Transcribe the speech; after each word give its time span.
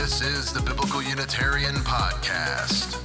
This 0.00 0.22
is 0.22 0.50
the 0.54 0.62
Biblical 0.62 1.02
Unitarian 1.02 1.74
Podcast. 1.74 2.96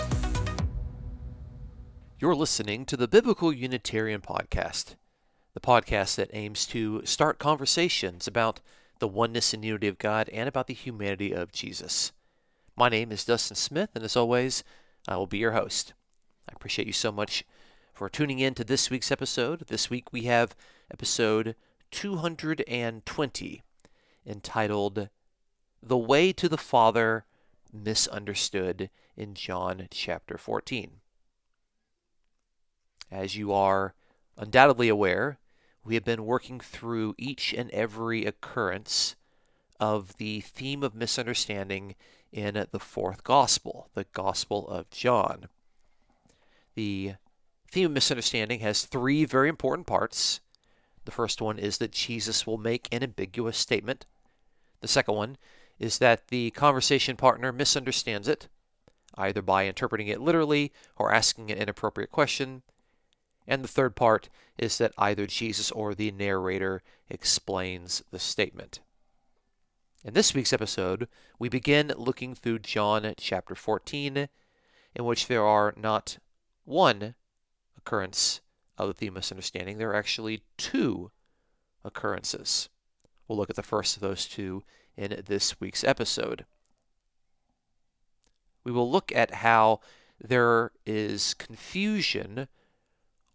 You're 2.22 2.34
listening 2.34 2.86
to 2.86 2.96
the 2.96 3.10
Biblical 3.10 3.52
Unitarian 3.52 4.22
Podcast, 4.22 4.96
the 5.54 5.60
podcast 5.60 6.16
that 6.16 6.30
aims 6.32 6.66
to 6.68 7.06
start 7.06 7.38
conversations 7.38 8.28
about 8.28 8.62
the 9.00 9.10
oneness 9.10 9.54
and 9.54 9.66
unity 9.66 9.90
of 9.90 9.98
God 9.98 10.30
and 10.30 10.48
about 10.48 10.68
the 10.68 10.74
humanity 10.74 11.34
of 11.34 11.52
Jesus. 11.52 12.14
My 12.78 12.88
name 12.88 13.12
is 13.12 13.26
Dustin 13.26 13.58
Smith, 13.58 13.90
and 13.94 14.06
as 14.06 14.16
always, 14.16 14.64
I 15.06 15.18
will 15.18 15.28
be 15.28 15.40
your 15.40 15.52
host. 15.52 15.94
I 16.48 16.54
appreciate 16.56 16.88
you 16.88 16.94
so 16.94 17.12
much 17.12 17.44
for 17.94 18.08
tuning 18.08 18.40
in 18.40 18.54
to 18.54 18.64
this 18.64 18.90
week's 18.90 19.12
episode. 19.12 19.68
This 19.68 19.90
week 19.90 20.14
we 20.14 20.22
have 20.24 20.56
episode 20.90 21.58
220 21.92 23.64
entitled 24.26 25.10
The 25.88 25.98
Way 26.00 26.34
to 26.34 26.50
the 26.50 26.58
Father 26.58 27.26
Misunderstood 27.72 28.90
in 29.16 29.36
John 29.36 29.88
chapter 29.92 30.36
14. 30.36 30.94
As 33.12 33.36
you 33.36 33.54
are 33.54 33.94
undoubtedly 34.36 34.90
aware, 34.90 35.38
we 35.84 35.94
have 35.94 36.04
been 36.04 36.26
working 36.26 36.60
through 36.60 37.14
each 37.20 37.54
and 37.54 37.70
every 37.70 38.26
occurrence 38.26 39.16
of 39.80 40.18
the 40.18 40.42
theme 40.42 40.82
of 40.82 40.96
misunderstanding 40.96 41.94
in 42.32 42.66
the 42.72 42.80
fourth 42.80 43.24
gospel, 43.24 43.92
the 43.94 44.06
Gospel 44.06 44.68
of 44.68 44.90
John. 44.90 45.50
The 46.74 47.14
theme 47.70 47.86
of 47.86 47.92
misunderstanding 47.92 48.62
has 48.62 48.86
three 48.86 49.24
very 49.24 49.50
important 49.50 49.86
parts. 49.86 50.40
The 51.06 51.12
first 51.12 51.44
one 51.44 51.60
is 51.60 51.78
that 51.78 51.92
Jesus 51.92 52.48
will 52.48 52.58
make 52.58 52.88
an 52.92 53.04
ambiguous 53.04 53.60
statement. 53.60 54.08
The 54.82 54.88
second 54.88 55.14
one 55.14 55.38
is 55.80 55.98
that 56.00 56.28
the 56.28 56.52
conversation 56.52 57.16
partner 57.16 57.52
misunderstands 57.52 58.28
it, 58.28 58.48
either 59.16 59.42
by 59.42 59.66
interpreting 59.66 60.08
it 60.08 60.22
literally 60.22 60.72
or 60.96 61.14
asking 61.14 61.52
an 61.52 61.58
inappropriate 61.58 62.12
question. 62.12 62.62
And 63.48 63.64
the 63.64 63.70
third 63.70 63.96
part 63.96 64.30
is 64.58 64.78
that 64.78 64.94
either 64.98 65.28
Jesus 65.28 65.72
or 65.72 65.94
the 65.94 66.12
narrator 66.12 66.82
explains 67.10 68.04
the 68.12 68.20
statement. 68.20 68.80
In 70.04 70.14
this 70.14 70.34
week's 70.34 70.54
episode, 70.54 71.08
we 71.40 71.50
begin 71.50 71.92
looking 71.98 72.36
through 72.36 72.60
John 72.60 73.14
chapter 73.18 73.56
14, 73.56 74.30
in 74.96 75.06
which 75.06 75.28
there 75.28 75.44
are 75.44 75.74
not 75.76 76.20
one 76.64 77.16
occurrence 77.78 78.42
of 78.78 78.98
the 78.98 79.10
misunderstanding, 79.10 79.78
there 79.78 79.92
are 79.92 79.96
actually 79.96 80.44
two 80.58 81.12
occurrences. 81.84 82.70
We'll 83.28 83.38
look 83.38 83.50
at 83.50 83.56
the 83.56 83.64
first 83.64 83.96
of 83.96 84.02
those 84.02 84.26
two 84.26 84.64
in 84.98 85.22
this 85.26 85.60
week's 85.60 85.84
episode. 85.84 86.46
We 88.64 88.72
will 88.72 88.90
look 88.90 89.12
at 89.16 89.36
how 89.36 89.80
there 90.20 90.72
is 90.86 91.34
confusion 91.34 92.48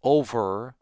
over 0.03 0.75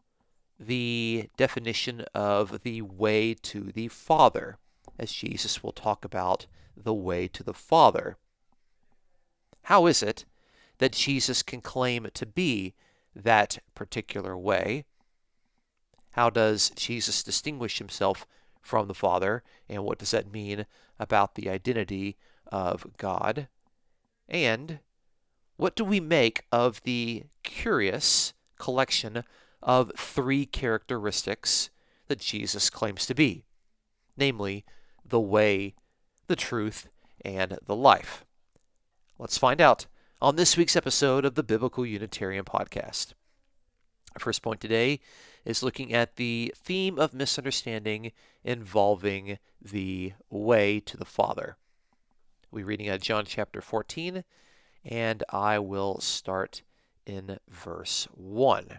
the 0.58 1.30
definition 1.36 2.04
of 2.14 2.62
the 2.62 2.82
way 2.82 3.34
to 3.34 3.72
the 3.72 3.88
Father, 3.88 4.58
as 4.98 5.12
Jesus 5.12 5.62
will 5.62 5.72
talk 5.72 6.04
about 6.04 6.46
the 6.76 6.94
way 6.94 7.28
to 7.28 7.42
the 7.42 7.54
Father. 7.54 8.16
How 9.64 9.86
is 9.86 10.02
it 10.02 10.24
that 10.78 10.92
Jesus 10.92 11.42
can 11.42 11.60
claim 11.60 12.08
to 12.12 12.26
be 12.26 12.74
that 13.14 13.58
particular 13.74 14.36
way? 14.36 14.84
How 16.12 16.28
does 16.28 16.70
Jesus 16.70 17.22
distinguish 17.22 17.78
himself 17.78 18.26
from 18.60 18.88
the 18.88 18.94
Father, 18.94 19.42
and 19.68 19.84
what 19.84 19.98
does 19.98 20.10
that 20.10 20.32
mean 20.32 20.66
about 20.98 21.34
the 21.34 21.48
identity 21.48 22.16
of 22.46 22.86
God? 22.96 23.48
And 24.28 24.80
what 25.56 25.76
do 25.76 25.84
we 25.84 26.00
make 26.00 26.44
of 26.52 26.82
the 26.82 27.24
curious 27.42 28.32
collection 28.58 29.24
of 29.62 29.92
three 29.96 30.46
characteristics 30.46 31.70
that 32.08 32.18
Jesus 32.18 32.70
claims 32.70 33.06
to 33.06 33.14
be, 33.14 33.44
namely, 34.16 34.64
the 35.04 35.20
way, 35.20 35.74
the 36.26 36.36
truth, 36.36 36.88
and 37.24 37.58
the 37.66 37.76
life. 37.76 38.24
Let's 39.18 39.38
find 39.38 39.60
out 39.60 39.86
on 40.22 40.36
this 40.36 40.56
week's 40.56 40.76
episode 40.76 41.24
of 41.24 41.34
the 41.34 41.42
Biblical 41.42 41.84
Unitarian 41.84 42.44
Podcast. 42.44 43.12
Our 44.14 44.20
first 44.20 44.42
point 44.42 44.60
today 44.60 45.00
is 45.44 45.62
looking 45.62 45.92
at 45.92 46.16
the 46.16 46.52
theme 46.56 46.98
of 46.98 47.14
misunderstanding 47.14 48.12
involving 48.44 49.38
the 49.60 50.12
way 50.28 50.80
to 50.80 50.96
the 50.96 51.04
Father. 51.04 51.56
We're 52.50 52.66
reading 52.66 52.88
out 52.88 53.00
John 53.00 53.24
chapter 53.24 53.60
14, 53.60 54.24
and 54.84 55.22
I 55.30 55.58
will 55.58 56.00
start 56.00 56.62
in 57.06 57.38
verse 57.48 58.08
1. 58.14 58.78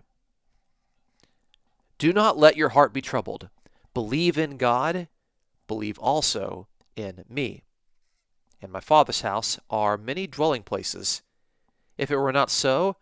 Do 1.97 2.11
not 2.11 2.37
let 2.37 2.57
your 2.57 2.69
heart 2.69 2.93
be 2.93 3.01
troubled. 3.01 3.49
Believe 3.93 4.37
in 4.37 4.57
God, 4.57 5.07
believe 5.67 5.99
also 5.99 6.67
in 6.95 7.23
me. 7.29 7.63
In 8.61 8.71
my 8.71 8.79
Father's 8.79 9.21
house 9.21 9.59
are 9.69 9.97
many 9.97 10.27
dwelling 10.27 10.63
places. 10.63 11.21
If 11.97 12.11
it 12.11 12.17
were 12.17 12.31
not 12.31 12.49
so, 12.49 12.97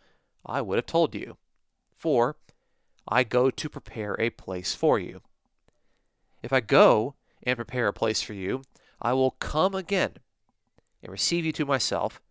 I 0.46 0.62
would 0.62 0.78
have 0.78 0.86
told 0.86 1.16
you. 1.16 1.38
For 1.96 2.36
I 3.12 3.24
go 3.24 3.50
to 3.50 3.70
prepare 3.70 4.16
a 4.20 4.30
place 4.30 4.76
for 4.76 5.00
you. 5.00 5.22
If 6.44 6.54
I 6.54 6.60
go 6.60 7.16
and 7.42 7.58
prepare 7.58 7.88
a 7.88 7.94
place 7.94 8.22
for 8.22 8.34
you, 8.34 8.62
I 9.02 9.14
will 9.14 9.32
come 9.32 9.74
again 9.74 10.12
and 11.02 11.12
receive 11.12 11.44
you 11.44 11.52
to 11.54 11.66
myself, 11.66 12.22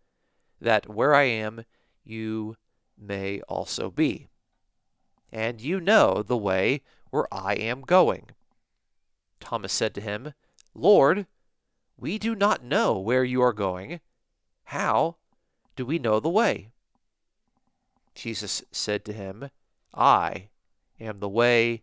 that 0.60 0.88
where 0.88 1.14
I 1.14 1.24
am, 1.24 1.64
you 2.04 2.56
may 2.96 3.40
also 3.42 3.90
be. 3.90 4.28
And 5.32 5.60
you 5.60 5.80
know 5.80 6.22
the 6.22 6.36
way 6.36 6.82
where 7.10 7.26
I 7.32 7.54
am 7.54 7.80
going. 7.80 8.26
Thomas 9.40 9.72
said 9.72 9.94
to 9.94 10.00
him, 10.00 10.32
Lord, 10.74 11.26
we 11.96 12.18
do 12.18 12.34
not 12.34 12.62
know 12.62 12.98
where 12.98 13.24
you 13.24 13.42
are 13.42 13.52
going. 13.52 14.00
How 14.64 15.16
do 15.74 15.84
we 15.84 15.98
know 15.98 16.20
the 16.20 16.28
way? 16.28 16.68
Jesus 18.14 18.62
said 18.70 19.04
to 19.06 19.12
him, 19.12 19.50
I 19.94 20.48
am 21.00 21.20
the 21.20 21.28
way 21.28 21.82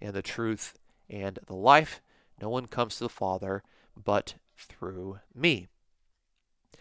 and 0.00 0.14
the 0.14 0.22
truth 0.22 0.78
and 1.08 1.38
the 1.46 1.54
life. 1.54 2.00
No 2.40 2.48
one 2.48 2.66
comes 2.66 2.96
to 2.96 3.04
the 3.04 3.08
Father 3.08 3.62
but 3.96 4.34
through 4.56 5.20
me. 5.34 5.68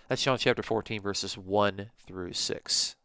That's 0.08 0.24
John 0.24 0.38
chapter 0.38 0.62
14, 0.62 1.02
verses 1.02 1.38
1 1.38 1.90
through 2.06 2.34
6. 2.34 2.96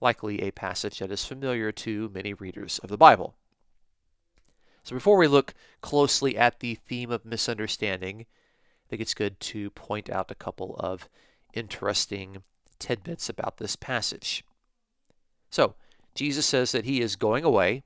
Likely 0.00 0.42
a 0.42 0.50
passage 0.50 0.98
that 0.98 1.12
is 1.12 1.24
familiar 1.24 1.72
to 1.72 2.10
many 2.12 2.34
readers 2.34 2.78
of 2.80 2.90
the 2.90 2.98
Bible. 2.98 3.34
So 4.82 4.96
before 4.96 5.16
we 5.16 5.28
look 5.28 5.54
closely 5.80 6.36
at 6.36 6.60
the 6.60 6.74
theme 6.74 7.10
of 7.10 7.24
misunderstanding, 7.24 8.22
I 8.22 8.90
think 8.90 9.00
it's 9.00 9.14
good 9.14 9.38
to 9.40 9.70
point 9.70 10.10
out 10.10 10.30
a 10.30 10.34
couple 10.34 10.76
of 10.78 11.08
interesting 11.54 12.42
tidbits 12.78 13.28
about 13.28 13.58
this 13.58 13.76
passage. 13.76 14.44
So, 15.50 15.74
Jesus 16.14 16.46
says 16.46 16.72
that 16.72 16.84
he 16.84 17.00
is 17.00 17.16
going 17.16 17.44
away, 17.44 17.82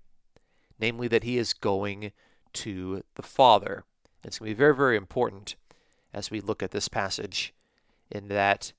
namely 0.79 1.09
that 1.09 1.25
he 1.25 1.39
is 1.39 1.53
going 1.53 2.13
to 2.55 3.03
the 3.15 3.23
Father. 3.23 3.85
It's 4.25 4.39
going 4.39 4.51
to 4.51 4.55
be 4.55 4.59
very, 4.59 4.75
very 4.75 4.97
important 4.97 5.57
as 6.13 6.31
we 6.31 6.41
look 6.41 6.63
at 6.63 6.71
this 6.71 6.89
passage 6.89 7.55
in 8.11 8.29
that 8.29 8.73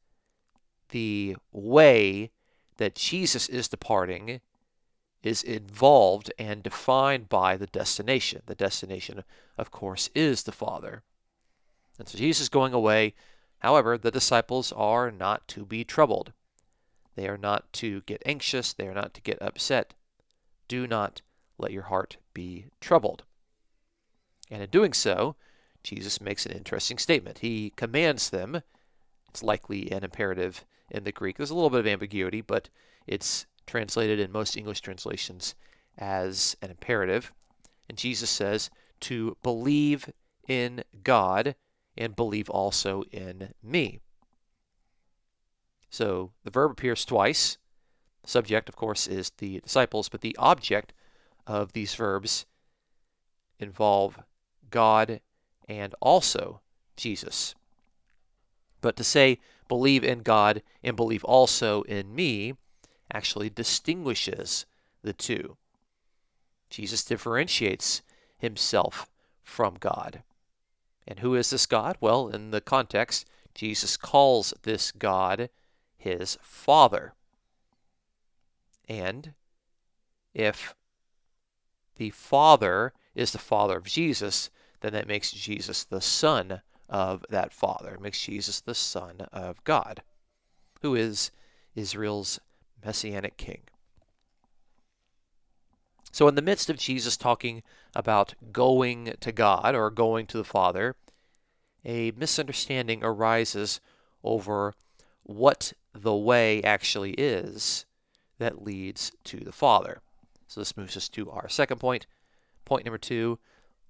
the 0.90 1.36
way 1.52 2.32
that 2.78 2.96
Jesus 2.96 3.48
is 3.50 3.68
departing 3.68 4.42
is 5.24 5.44
involved 5.44 6.32
and 6.38 6.64
defined 6.64 7.30
by 7.30 7.58
the 7.58 7.68
destination. 7.68 8.42
The 8.46 8.56
destination, 8.56 9.24
of 9.58 9.72
course, 9.72 10.10
is 10.16 10.44
the 10.44 10.52
Father. 10.52 11.04
And 12.00 12.08
so 12.08 12.18
Jesus 12.18 12.44
is 12.44 12.50
going 12.50 12.74
away. 12.74 13.14
However, 13.60 13.98
the 13.98 14.12
disciples 14.12 14.72
are 14.72 15.12
not 15.12 15.48
to 15.50 15.66
be 15.66 15.84
troubled. 15.84 16.34
They 17.18 17.28
are 17.28 17.38
not 17.38 17.74
to 17.74 18.02
get 18.02 18.22
anxious. 18.28 18.74
They 18.74 18.88
are 18.88 18.94
not 18.94 19.16
to 19.16 19.22
get 19.22 19.42
upset. 19.42 19.96
Do 20.68 20.86
not 20.86 21.24
let 21.58 21.72
your 21.72 21.84
heart 21.84 22.18
be 22.36 22.68
troubled. 22.80 23.24
And 24.52 24.62
in 24.62 24.70
doing 24.70 24.94
so, 24.94 25.36
Jesus 25.84 26.22
makes 26.22 26.46
an 26.46 26.52
interesting 26.52 27.00
statement. 27.00 27.40
He 27.40 27.74
commands 27.76 28.30
them. 28.30 28.62
It's 29.30 29.42
likely 29.42 29.92
an 29.92 30.04
imperative 30.04 30.64
in 30.92 31.06
the 31.06 31.12
Greek. 31.12 31.38
There's 31.38 31.50
a 31.50 31.56
little 31.56 31.72
bit 31.72 31.80
of 31.80 31.88
ambiguity, 31.88 32.42
but 32.42 32.70
it's 33.08 33.48
translated 33.66 34.20
in 34.20 34.32
most 34.32 34.56
English 34.56 34.82
translations 34.82 35.56
as 35.98 36.56
an 36.62 36.70
imperative. 36.70 37.34
And 37.90 37.98
Jesus 37.98 38.30
says 38.30 38.70
to 39.02 39.36
believe 39.42 40.12
in 40.48 40.84
God 41.04 41.56
and 41.98 42.16
believe 42.16 42.48
also 42.52 43.02
in 43.12 43.56
me. 43.64 44.02
So 45.90 46.32
the 46.44 46.52
verb 46.52 46.72
appears 46.72 47.06
twice. 47.06 47.58
The 48.24 48.30
subject, 48.30 48.70
of 48.70 48.76
course, 48.76 49.08
is 49.08 49.32
the 49.38 49.60
disciples, 49.62 50.10
but 50.10 50.22
the 50.22 50.36
object 50.38 50.94
of 51.46 51.74
these 51.74 51.96
verbs 51.96 52.46
involve 53.60 54.20
God 54.70 55.22
and 55.68 55.96
also 56.02 56.62
Jesus. 56.96 57.56
But 58.82 58.96
to 58.98 59.04
say, 59.04 59.40
believe 59.68 60.04
in 60.04 60.20
God 60.20 60.62
and 60.84 60.96
believe 60.96 61.24
also 61.24 61.82
in 61.84 62.14
me, 62.14 62.54
actually 63.12 63.50
distinguishes 63.50 64.66
the 65.02 65.14
two. 65.14 65.58
Jesus 66.70 67.04
differentiates 67.04 68.02
himself 68.38 69.10
from 69.42 69.76
God. 69.80 70.24
And 71.08 71.20
who 71.20 71.36
is 71.36 71.50
this 71.50 71.66
God? 71.66 71.98
Well, 72.02 72.28
in 72.28 72.52
the 72.52 72.62
context, 72.62 73.26
Jesus 73.56 73.96
calls 73.96 74.54
this 74.64 74.92
God 74.92 75.50
his 76.08 76.38
Father. 76.42 77.14
And 78.88 79.34
if 80.34 80.74
the 81.98 82.12
Father 82.12 82.94
is 83.16 83.32
the 83.32 83.38
Father 83.38 83.78
of 83.78 83.86
Jesus, 83.86 84.50
then 84.82 84.94
that 84.94 85.08
makes 85.08 85.32
Jesus 85.32 85.84
the 85.84 86.02
Son 86.02 86.62
of 86.90 87.26
that 87.30 87.52
Father. 87.52 87.96
It 87.96 88.02
makes 88.02 88.22
Jesus 88.22 88.62
the 88.62 88.76
Son 88.76 89.28
of 89.34 89.64
God, 89.64 90.02
who 90.82 90.96
is 90.96 91.32
Israel's 91.76 92.40
messianic 92.84 93.36
king. 93.38 93.62
So, 96.12 96.28
in 96.28 96.36
the 96.36 96.42
midst 96.42 96.70
of 96.70 96.78
Jesus 96.78 97.18
talking 97.18 97.62
about 97.94 98.34
going 98.52 99.14
to 99.20 99.32
God 99.32 99.76
or 99.76 99.92
going 99.92 100.26
to 100.28 100.38
the 100.38 100.44
Father, 100.44 100.96
a 101.84 102.12
misunderstanding 102.12 103.04
arises 103.04 103.82
over 104.24 104.74
what 105.28 105.74
the 105.94 106.16
way 106.16 106.64
actually 106.64 107.12
is 107.12 107.86
that 108.40 108.64
leads 108.64 109.12
to 109.26 109.38
the 109.38 109.52
Father. 109.52 110.02
So, 110.48 110.62
this 110.62 110.78
moves 110.78 110.96
us 110.96 111.10
to 111.10 111.30
our 111.30 111.50
second 111.50 111.80
point. 111.80 112.08
Point 112.66 112.86
number 112.86 112.98
two 112.98 113.40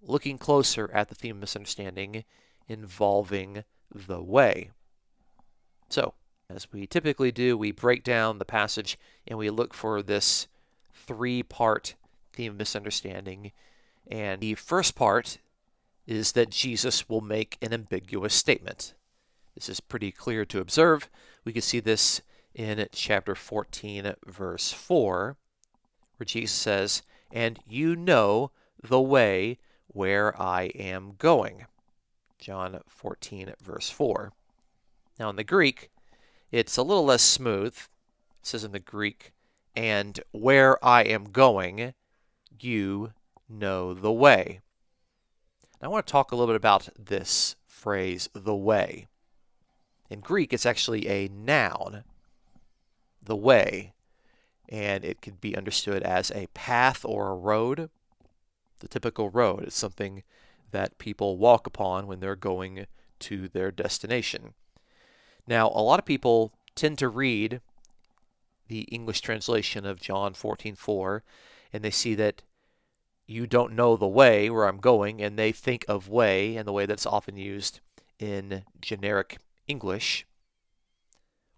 looking 0.01 0.37
closer 0.37 0.89
at 0.93 1.09
the 1.09 1.15
theme 1.15 1.37
of 1.37 1.41
misunderstanding 1.41 2.23
involving 2.67 3.63
the 3.93 4.21
way. 4.21 4.71
So, 5.89 6.13
as 6.49 6.71
we 6.71 6.87
typically 6.87 7.31
do, 7.31 7.57
we 7.57 7.71
break 7.71 8.03
down 8.03 8.39
the 8.39 8.45
passage 8.45 8.97
and 9.27 9.37
we 9.37 9.49
look 9.49 9.73
for 9.73 10.01
this 10.01 10.47
three 10.93 11.43
part 11.43 11.95
theme 12.33 12.53
of 12.53 12.57
misunderstanding. 12.57 13.51
And 14.09 14.41
the 14.41 14.55
first 14.55 14.95
part 14.95 15.37
is 16.05 16.31
that 16.33 16.49
Jesus 16.49 17.09
will 17.09 17.21
make 17.21 17.57
an 17.61 17.73
ambiguous 17.73 18.33
statement. 18.33 18.93
This 19.57 19.69
is 19.69 19.79
pretty 19.79 20.11
clear 20.11 20.45
to 20.45 20.59
observe. 20.59 21.09
We 21.43 21.51
can 21.51 21.63
see 21.63 21.79
this 21.79 22.21
in 22.53 22.87
chapter 22.91 23.33
14, 23.33 24.13
verse 24.27 24.71
4, 24.71 25.35
where 26.17 26.25
Jesus 26.25 26.55
says, 26.55 27.01
And 27.31 27.57
you 27.67 27.95
know 27.95 28.51
the 28.83 29.01
way 29.01 29.57
where 29.87 30.39
I 30.39 30.65
am 30.75 31.13
going. 31.17 31.65
John 32.37 32.79
14, 32.87 33.53
verse 33.59 33.89
4. 33.89 34.31
Now, 35.19 35.31
in 35.31 35.37
the 35.37 35.43
Greek, 35.43 35.89
it's 36.51 36.77
a 36.77 36.83
little 36.83 37.05
less 37.05 37.23
smooth. 37.23 37.75
It 37.75 38.45
says 38.45 38.63
in 38.63 38.73
the 38.73 38.79
Greek, 38.79 39.33
and 39.75 40.19
where 40.33 40.77
I 40.85 41.01
am 41.01 41.31
going, 41.31 41.95
you 42.59 43.13
know 43.49 43.95
the 43.95 44.11
way. 44.11 44.59
Now, 45.81 45.87
I 45.87 45.91
want 45.91 46.05
to 46.05 46.11
talk 46.11 46.31
a 46.31 46.35
little 46.35 46.53
bit 46.53 46.57
about 46.57 46.89
this 46.95 47.55
phrase, 47.65 48.29
the 48.35 48.55
way. 48.55 49.07
In 50.09 50.21
Greek, 50.21 50.53
it's 50.53 50.65
actually 50.65 51.07
a 51.07 51.27
noun, 51.27 52.03
the 53.21 53.35
way, 53.35 53.93
and 54.69 55.03
it 55.03 55.21
could 55.21 55.41
be 55.41 55.55
understood 55.55 56.03
as 56.03 56.31
a 56.31 56.47
path 56.53 57.03
or 57.03 57.29
a 57.29 57.35
road. 57.35 57.89
The 58.79 58.87
typical 58.87 59.29
road 59.29 59.65
is 59.65 59.73
something 59.73 60.23
that 60.71 60.97
people 60.97 61.37
walk 61.37 61.67
upon 61.67 62.07
when 62.07 62.19
they're 62.19 62.35
going 62.35 62.87
to 63.19 63.47
their 63.47 63.71
destination. 63.71 64.53
Now, 65.47 65.67
a 65.67 65.81
lot 65.81 65.99
of 65.99 66.05
people 66.05 66.53
tend 66.75 66.97
to 66.99 67.09
read 67.09 67.61
the 68.67 68.81
English 68.81 69.21
translation 69.21 69.85
of 69.85 70.01
John 70.01 70.33
14:4 70.33 71.21
and 71.73 71.83
they 71.83 71.91
see 71.91 72.15
that 72.15 72.43
you 73.25 73.47
don't 73.47 73.73
know 73.73 73.97
the 73.97 74.07
way 74.07 74.49
where 74.49 74.67
I'm 74.67 74.77
going 74.77 75.21
and 75.21 75.37
they 75.37 75.51
think 75.51 75.85
of 75.87 76.07
way 76.09 76.55
and 76.55 76.67
the 76.67 76.73
way 76.73 76.85
that's 76.85 77.05
often 77.05 77.37
used 77.37 77.79
in 78.19 78.63
generic 78.81 79.37
English 79.67 80.25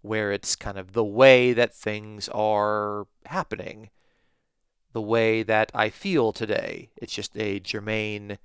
where 0.02 0.32
it's 0.32 0.56
kind 0.56 0.78
of 0.78 0.92
the 0.92 1.04
way 1.04 1.52
that 1.52 1.74
things 1.74 2.28
are 2.30 3.06
happening, 3.26 3.90
the 4.92 5.02
way 5.02 5.42
that 5.42 5.70
I 5.74 5.90
feel 5.90 6.32
today. 6.32 6.90
It's 6.96 7.12
just 7.12 7.36
a 7.36 7.60
germane 7.60 8.38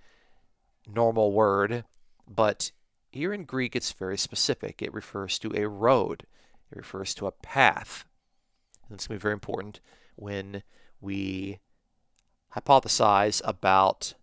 normal 0.87 1.31
word, 1.31 1.85
but 2.27 2.71
here 3.11 3.33
in 3.33 3.45
Greek 3.45 3.75
it's 3.75 3.93
very 3.93 4.17
specific. 4.17 4.81
It 4.81 4.93
refers 4.93 5.39
to 5.39 5.51
a 5.55 5.67
road, 5.67 6.25
it 6.71 6.77
refers 6.77 7.13
to 7.15 7.27
a 7.27 7.31
path. 7.31 8.05
And 8.87 8.95
it's 8.95 9.07
going 9.07 9.17
to 9.17 9.21
be 9.21 9.23
very 9.23 9.33
important 9.33 9.79
when 10.15 10.63
we 11.01 11.59
hypothesize 12.55 13.41
about 13.43 14.13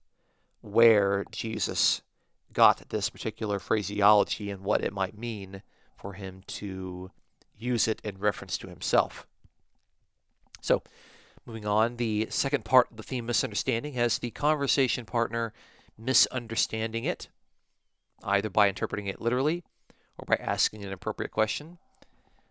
where 0.61 1.25
Jesus 1.33 2.03
got 2.52 2.88
this 2.88 3.10
particular 3.10 3.58
phraseology 3.58 4.50
and 4.50 4.62
what 4.62 4.82
it 4.82 4.93
might 4.93 5.16
mean 5.16 5.62
for 5.96 6.14
him 6.14 6.43
to 6.46 7.10
use 7.56 7.87
it 7.87 8.00
in 8.02 8.19
reference 8.19 8.58
to 8.58 8.69
himself. 8.69 9.26
So, 10.60 10.82
moving 11.46 11.66
on, 11.66 11.96
the 11.96 12.26
second 12.31 12.64
part 12.64 12.90
of 12.90 12.96
the 12.96 13.02
theme 13.02 13.26
misunderstanding 13.26 13.94
has 13.94 14.19
the 14.19 14.31
conversation 14.31 15.04
partner 15.04 15.52
misunderstanding 15.99 17.04
it, 17.04 17.28
either 18.22 18.50
by 18.50 18.69
interpreting 18.69 19.06
it 19.06 19.20
literally 19.20 19.64
or 20.19 20.25
by 20.26 20.37
asking 20.37 20.84
an 20.84 20.93
appropriate 20.93 21.32
question. 21.32 21.78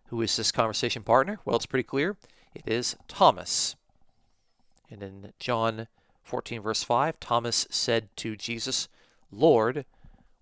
Who 0.06 0.20
is 0.20 0.36
this 0.36 0.52
conversation 0.52 1.02
partner? 1.02 1.38
Well, 1.44 1.56
it's 1.56 1.66
pretty 1.66 1.84
clear. 1.84 2.16
It 2.54 2.64
is 2.66 2.96
Thomas. 3.08 3.76
And 4.90 5.02
in 5.02 5.32
John 5.38 5.88
14, 6.22 6.60
verse 6.60 6.82
5, 6.82 7.18
Thomas 7.18 7.66
said 7.70 8.14
to 8.16 8.36
Jesus, 8.36 8.88
Lord, 9.32 9.86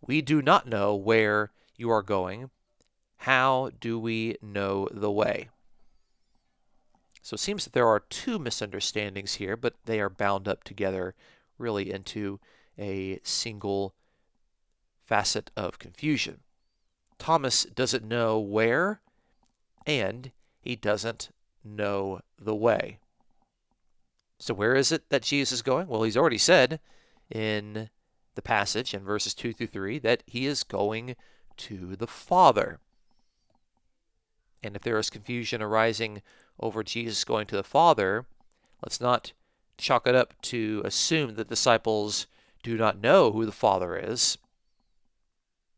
we 0.07 0.21
do 0.21 0.43
not 0.43 0.67
know 0.67 0.95
where 0.95 1.53
you 1.77 1.91
are 1.91 2.03
going. 2.03 2.51
How 3.19 3.71
do 3.81 3.99
we 3.99 4.37
know 4.43 4.89
the 4.91 5.11
way? 5.11 5.49
So 7.23 7.35
it 7.35 7.41
seems 7.41 7.65
that 7.65 7.73
there 7.73 7.87
are 7.87 8.01
two 8.01 8.39
misunderstandings 8.39 9.35
here, 9.35 9.57
but 9.57 9.75
they 9.85 10.01
are 10.01 10.11
bound 10.11 10.49
up 10.49 10.65
together 10.65 11.15
really 11.59 11.93
into 11.93 12.41
a 12.79 13.21
single 13.23 13.95
facet 15.05 15.51
of 15.57 15.79
confusion. 15.79 16.41
Thomas 17.19 17.65
doesn't 17.65 18.05
know 18.05 18.41
where, 18.41 19.01
and 19.87 20.33
he 20.61 20.75
doesn't 20.75 21.31
know 21.63 22.21
the 22.41 22.55
way. 22.55 22.99
So, 24.39 24.55
where 24.55 24.75
is 24.75 24.91
it 24.91 25.11
that 25.11 25.23
Jesus 25.23 25.53
is 25.53 25.63
going? 25.63 25.87
Well, 25.87 26.03
he's 26.03 26.17
already 26.17 26.39
said 26.39 26.81
in 27.31 27.91
the 28.41 28.49
passage 28.49 28.95
in 28.95 29.05
verses 29.05 29.35
2 29.35 29.53
through 29.53 29.67
3 29.67 29.99
that 29.99 30.23
he 30.27 30.47
is 30.47 30.65
going 30.65 31.15
to 31.59 31.95
the 31.95 32.07
Father. 32.07 32.81
And 34.63 34.75
if 34.75 34.81
there 34.81 34.99
is 34.99 35.11
confusion 35.11 35.61
arising 35.61 36.23
over 36.59 36.83
Jesus 36.83 37.23
going 37.25 37.47
to 37.49 37.57
the 37.57 37.63
Father, 37.63 38.25
let's 38.83 38.99
not 38.99 39.33
chalk 39.77 40.07
it 40.07 40.15
up 40.15 40.33
to 40.41 40.81
assume 40.87 41.35
that 41.35 41.49
disciples 41.49 42.27
do 42.63 42.79
not 42.79 42.99
know 42.99 43.31
who 43.31 43.45
the 43.45 43.53
Father 43.53 43.95
is. 43.95 44.39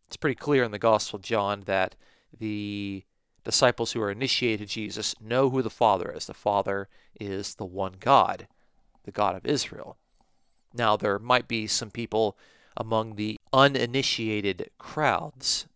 It's 0.07 0.17
pretty 0.17 0.37
clear 0.37 0.63
in 0.63 0.71
the 0.71 0.79
Gospel 0.79 1.17
of 1.17 1.23
John 1.23 1.63
that 1.67 1.97
the 2.39 3.03
disciples 3.43 3.91
who 3.91 4.03
are 4.03 4.11
initiated 4.11 4.69
Jesus 4.69 5.21
know 5.21 5.51
who 5.51 5.63
the 5.63 5.71
Father 5.71 6.13
is. 6.13 6.27
The 6.27 6.35
Father 6.35 6.89
is 7.19 7.57
the 7.57 7.65
one 7.65 7.95
God, 7.99 8.47
the 9.03 9.11
God 9.11 9.35
of 9.35 9.47
Israel. 9.47 9.97
Now, 10.75 10.97
there 10.97 11.19
might 11.19 11.49
be 11.49 11.67
some 11.67 11.91
people 11.91 12.37
among 12.77 13.17
the 13.17 13.37
uninitiated 13.53 14.71
crowds, 14.79 15.67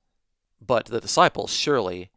but 0.64 0.86
the 0.86 1.00
disciples 1.00 1.52
surely 1.52 2.10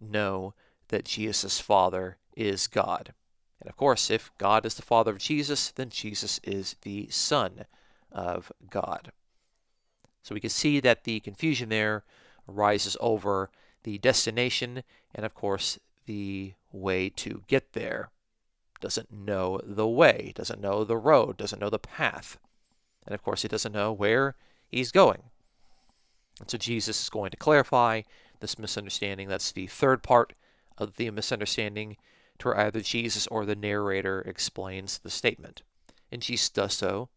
know 0.00 0.54
that 0.88 1.04
Jesus' 1.04 1.60
Father 1.60 2.18
is 2.36 2.66
God. 2.66 3.14
And 3.60 3.70
of 3.70 3.76
course, 3.76 4.10
if 4.10 4.30
God 4.38 4.66
is 4.66 4.74
the 4.74 4.82
Father 4.82 5.12
of 5.12 5.18
Jesus, 5.18 5.70
then 5.70 5.88
Jesus 5.88 6.40
is 6.42 6.76
the 6.82 7.08
Son 7.10 7.64
of 8.10 8.52
God. 8.68 9.12
So 10.22 10.34
we 10.34 10.40
can 10.40 10.50
see 10.50 10.80
that 10.80 11.04
the 11.04 11.20
confusion 11.20 11.68
there 11.68 12.04
arises 12.48 12.96
over 13.00 13.50
the 13.84 13.98
destination 13.98 14.82
and, 15.14 15.24
of 15.24 15.34
course, 15.34 15.78
the 16.06 16.54
way 16.72 17.08
to 17.10 17.42
get 17.46 17.72
there. 17.72 18.10
Doesn't 18.80 19.12
know 19.12 19.60
the 19.64 19.88
way, 19.88 20.32
doesn't 20.34 20.60
know 20.60 20.84
the 20.84 20.96
road, 20.96 21.36
doesn't 21.36 21.60
know 21.60 21.70
the 21.70 21.78
path. 21.78 22.38
And 23.06 23.14
of 23.14 23.22
course, 23.22 23.42
he 23.42 23.48
doesn't 23.48 23.72
know 23.72 23.92
where 23.92 24.34
he's 24.68 24.92
going. 24.92 25.22
And 26.40 26.50
so 26.50 26.58
Jesus 26.58 27.02
is 27.02 27.08
going 27.08 27.30
to 27.30 27.36
clarify 27.36 28.02
this 28.40 28.58
misunderstanding. 28.58 29.28
That's 29.28 29.52
the 29.52 29.66
third 29.66 30.02
part 30.02 30.32
of 30.76 30.96
the 30.96 31.10
misunderstanding, 31.10 31.96
to 32.38 32.48
where 32.48 32.58
either 32.58 32.80
Jesus 32.80 33.26
or 33.28 33.46
the 33.46 33.54
narrator 33.54 34.20
explains 34.22 34.98
the 34.98 35.10
statement. 35.10 35.62
And 36.10 36.20
Jesus 36.20 36.48
does 36.50 36.74
so 36.74 37.08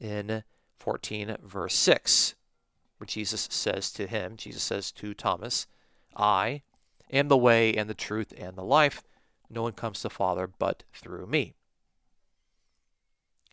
in 0.00 0.42
14, 0.78 1.36
verse 1.42 1.74
6, 1.74 2.34
where 2.96 3.06
Jesus 3.06 3.48
says 3.50 3.92
to 3.92 4.06
him, 4.06 4.36
Jesus 4.36 4.62
says 4.62 4.90
to 4.92 5.14
Thomas, 5.14 5.66
I 6.16 6.62
am 7.10 7.28
the 7.28 7.36
way 7.36 7.74
and 7.74 7.88
the 7.88 7.94
truth 7.94 8.32
and 8.36 8.56
the 8.56 8.64
life. 8.64 9.02
No 9.52 9.62
one 9.62 9.72
comes 9.72 9.98
to 9.98 10.04
the 10.04 10.10
Father 10.10 10.48
but 10.58 10.82
through 10.94 11.26
me. 11.26 11.52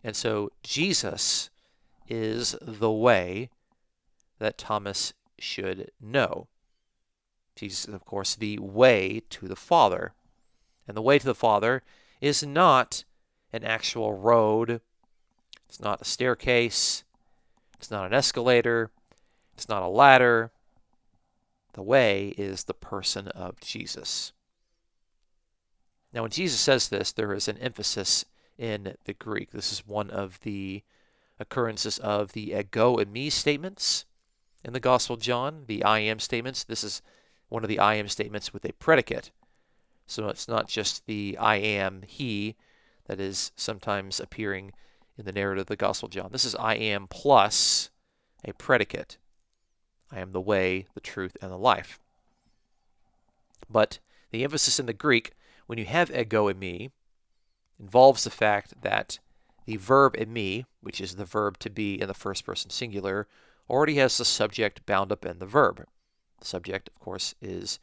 And 0.02 0.16
so 0.16 0.54
Jesus 0.64 1.50
is 2.08 2.56
the 2.62 2.92
way 2.92 3.50
that 4.40 4.58
Thomas 4.58 5.14
should 5.38 5.92
know. 6.00 6.48
Jesus 7.56 7.90
is, 7.90 7.94
of 7.94 8.06
course, 8.06 8.36
the 8.36 8.58
way 8.60 9.24
to 9.30 9.50
the 9.50 9.58
Father. 9.58 10.14
And 10.88 10.96
the 10.96 11.02
way 11.02 11.20
to 11.20 11.26
the 11.26 11.36
Father 11.36 11.84
is 12.22 12.44
not 12.44 13.04
an 13.52 13.66
actual 13.66 14.14
road, 14.14 14.80
it's 15.68 15.82
not 15.82 16.02
a 16.02 16.06
staircase, 16.06 17.04
it's 17.78 17.92
not 17.92 18.06
an 18.06 18.14
escalator, 18.14 18.90
it's 19.54 19.68
not 19.68 19.84
a 19.84 19.88
ladder. 19.88 20.52
The 21.74 21.82
way 21.84 22.34
is 22.38 22.64
the 22.64 22.74
person 22.74 23.28
of 23.30 23.60
Jesus. 23.60 24.32
Now, 26.14 26.24
when 26.24 26.32
Jesus 26.32 26.60
says 26.60 26.90
this, 26.90 27.12
there 27.12 27.34
is 27.34 27.48
an 27.48 27.58
emphasis 27.60 28.26
in 28.58 28.96
the 29.06 29.14
Greek. 29.14 29.52
This 29.52 29.72
is 29.72 29.88
one 29.88 30.10
of 30.10 30.40
the 30.42 30.84
occurrences 31.40 31.98
of 32.00 32.34
the 32.34 32.54
ego 32.54 32.98
eimi 32.98 33.32
statements 33.32 34.06
in 34.64 34.74
the 34.74 34.80
Gospel 34.80 35.16
of 35.16 35.22
John, 35.22 35.64
the 35.68 35.84
I 35.84 36.00
am 36.00 36.20
statements. 36.20 36.64
This 36.64 36.84
is 36.84 37.02
one 37.48 37.64
of 37.64 37.70
the 37.70 37.80
I 37.80 37.96
am 37.96 38.08
statements 38.08 38.54
with 38.54 38.66
a 38.66 38.74
predicate. 38.74 39.32
So 40.08 40.28
it's 40.28 40.48
not 40.48 40.68
just 40.68 41.06
the 41.06 41.38
I 41.40 41.56
am 41.56 42.02
he 42.06 42.56
that 43.06 43.20
is 43.20 43.52
sometimes 43.56 44.20
appearing 44.20 44.74
in 45.18 45.26
the 45.26 45.32
narrative 45.32 45.62
of 45.62 45.68
the 45.68 45.76
Gospel 45.76 46.08
of 46.08 46.14
John. 46.14 46.30
This 46.32 46.46
is 46.46 46.56
I 46.56 46.76
am 46.76 47.08
plus 47.08 47.90
a 48.44 48.54
predicate. 48.54 49.18
I 50.12 50.20
am 50.20 50.32
the 50.32 50.42
way, 50.42 50.88
the 50.94 51.00
truth, 51.00 51.38
and 51.42 51.52
the 51.52 51.58
life. 51.58 52.00
But 53.70 54.00
the 54.32 54.44
emphasis 54.44 54.80
in 54.80 54.86
the 54.86 54.94
Greek, 54.94 55.34
when 55.70 55.78
you 55.78 55.86
have 55.86 56.10
ego 56.10 56.52
eimi, 56.52 56.90
involves 57.80 58.24
the 58.24 58.32
fact 58.32 58.82
that 58.82 59.20
the 59.68 59.78
verb 59.78 60.16
eimi, 60.18 60.66
which 60.82 61.00
is 61.00 61.14
the 61.14 61.26
verb 61.26 61.60
to 61.60 61.70
be 61.70 62.02
in 62.02 62.08
the 62.08 62.14
first 62.16 62.44
person 62.44 62.72
singular, 62.72 63.28
already 63.70 63.94
has 63.98 64.18
the 64.18 64.26
subject 64.26 64.84
bound 64.88 65.12
up 65.12 65.28
in 65.28 65.38
the 65.38 65.46
verb. 65.46 65.86
The 66.40 66.48
subject, 66.48 66.90
of 66.90 67.00
course, 67.00 67.36
is 67.40 67.78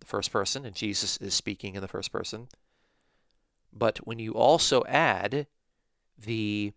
the 0.00 0.04
first 0.04 0.30
person, 0.30 0.66
and 0.66 0.76
Jesus 0.76 1.16
is 1.16 1.32
speaking 1.32 1.76
in 1.76 1.80
the 1.80 1.88
first 1.88 2.12
person. 2.12 2.48
But 3.72 4.06
when 4.06 4.18
you 4.18 4.32
also 4.32 4.84
add 4.84 5.46
the 6.18 6.74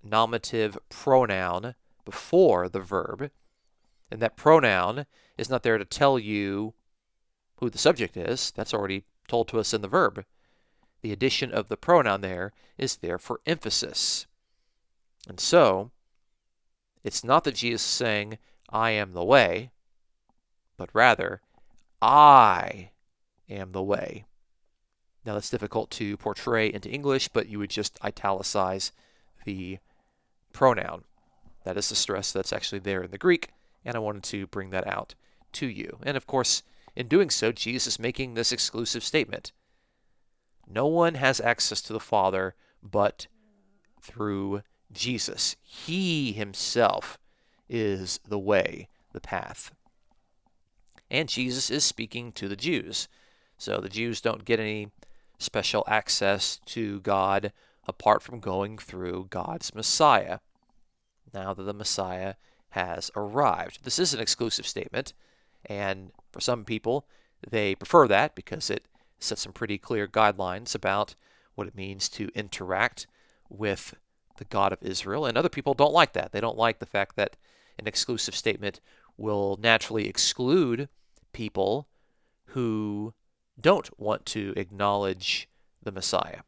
nominative 0.00 0.78
pronoun 0.90 1.74
before 2.04 2.68
the 2.68 2.78
verb, 2.78 3.32
and 4.12 4.22
that 4.22 4.36
pronoun 4.36 5.06
is 5.36 5.50
not 5.50 5.64
there 5.64 5.78
to 5.78 5.84
tell 5.84 6.20
you 6.20 6.72
who 7.56 7.68
the 7.68 7.78
subject 7.78 8.16
is, 8.16 8.52
that's 8.52 8.72
already 8.72 9.06
told 9.28 9.48
to 9.48 9.58
us 9.58 9.72
in 9.72 9.80
the 9.80 9.88
verb. 9.88 10.24
The 11.02 11.12
addition 11.12 11.52
of 11.52 11.68
the 11.68 11.76
pronoun 11.76 12.20
there 12.20 12.52
is 12.78 12.96
there 12.96 13.18
for 13.18 13.40
emphasis. 13.46 14.26
And 15.28 15.40
so, 15.40 15.90
it's 17.04 17.24
not 17.24 17.44
that 17.44 17.56
Jesus 17.56 17.82
is 17.82 17.90
saying, 17.90 18.38
I 18.70 18.90
am 18.90 19.12
the 19.12 19.24
way, 19.24 19.70
but 20.76 20.90
rather, 20.92 21.42
I 22.00 22.90
am 23.48 23.72
the 23.72 23.82
way. 23.82 24.24
Now, 25.24 25.34
that's 25.34 25.50
difficult 25.50 25.90
to 25.92 26.16
portray 26.16 26.72
into 26.72 26.90
English, 26.90 27.28
but 27.28 27.48
you 27.48 27.58
would 27.58 27.70
just 27.70 27.98
italicize 28.04 28.92
the 29.44 29.78
pronoun. 30.52 31.04
That 31.64 31.76
is 31.76 31.88
the 31.88 31.94
stress 31.94 32.32
that's 32.32 32.52
actually 32.52 32.80
there 32.80 33.02
in 33.02 33.10
the 33.10 33.18
Greek, 33.18 33.50
and 33.84 33.94
I 33.94 34.00
wanted 34.00 34.24
to 34.24 34.46
bring 34.48 34.70
that 34.70 34.86
out 34.86 35.14
to 35.52 35.66
you. 35.66 35.98
And 36.02 36.16
of 36.16 36.26
course, 36.26 36.62
in 36.94 37.08
doing 37.08 37.30
so, 37.30 37.52
Jesus 37.52 37.94
is 37.94 37.98
making 37.98 38.34
this 38.34 38.52
exclusive 38.52 39.02
statement 39.02 39.52
No 40.68 40.86
one 40.86 41.14
has 41.14 41.40
access 41.40 41.80
to 41.82 41.92
the 41.92 42.00
Father 42.00 42.54
but 42.82 43.26
through 44.00 44.62
Jesus. 44.92 45.56
He 45.62 46.32
himself 46.32 47.18
is 47.68 48.20
the 48.28 48.38
way, 48.38 48.88
the 49.12 49.20
path. 49.20 49.72
And 51.10 51.28
Jesus 51.28 51.70
is 51.70 51.84
speaking 51.84 52.32
to 52.32 52.48
the 52.48 52.56
Jews. 52.56 53.08
So 53.56 53.78
the 53.78 53.88
Jews 53.88 54.20
don't 54.20 54.44
get 54.44 54.60
any 54.60 54.90
special 55.38 55.84
access 55.86 56.58
to 56.66 57.00
God 57.00 57.52
apart 57.86 58.22
from 58.22 58.40
going 58.40 58.78
through 58.78 59.28
God's 59.30 59.74
Messiah. 59.74 60.38
Now 61.32 61.54
that 61.54 61.62
the 61.62 61.74
Messiah 61.74 62.34
has 62.70 63.10
arrived. 63.14 63.84
This 63.84 63.98
is 63.98 64.14
an 64.14 64.20
exclusive 64.20 64.66
statement, 64.66 65.12
and 65.66 66.10
for 66.32 66.40
some 66.40 66.64
people, 66.64 67.06
they 67.48 67.74
prefer 67.74 68.08
that 68.08 68.34
because 68.34 68.70
it 68.70 68.86
sets 69.18 69.42
some 69.42 69.52
pretty 69.52 69.78
clear 69.78 70.08
guidelines 70.08 70.74
about 70.74 71.14
what 71.54 71.66
it 71.66 71.76
means 71.76 72.08
to 72.08 72.30
interact 72.34 73.06
with 73.48 73.94
the 74.38 74.44
God 74.44 74.72
of 74.72 74.82
Israel. 74.82 75.26
And 75.26 75.36
other 75.36 75.48
people 75.48 75.74
don't 75.74 75.92
like 75.92 76.12
that. 76.14 76.32
They 76.32 76.40
don't 76.40 76.58
like 76.58 76.78
the 76.78 76.86
fact 76.86 77.16
that 77.16 77.36
an 77.78 77.86
exclusive 77.86 78.34
statement 78.34 78.80
will 79.16 79.58
naturally 79.60 80.08
exclude 80.08 80.88
people 81.32 81.88
who 82.46 83.14
don't 83.60 83.98
want 84.00 84.26
to 84.26 84.52
acknowledge 84.56 85.48
the 85.82 85.92
Messiah. 85.92 86.40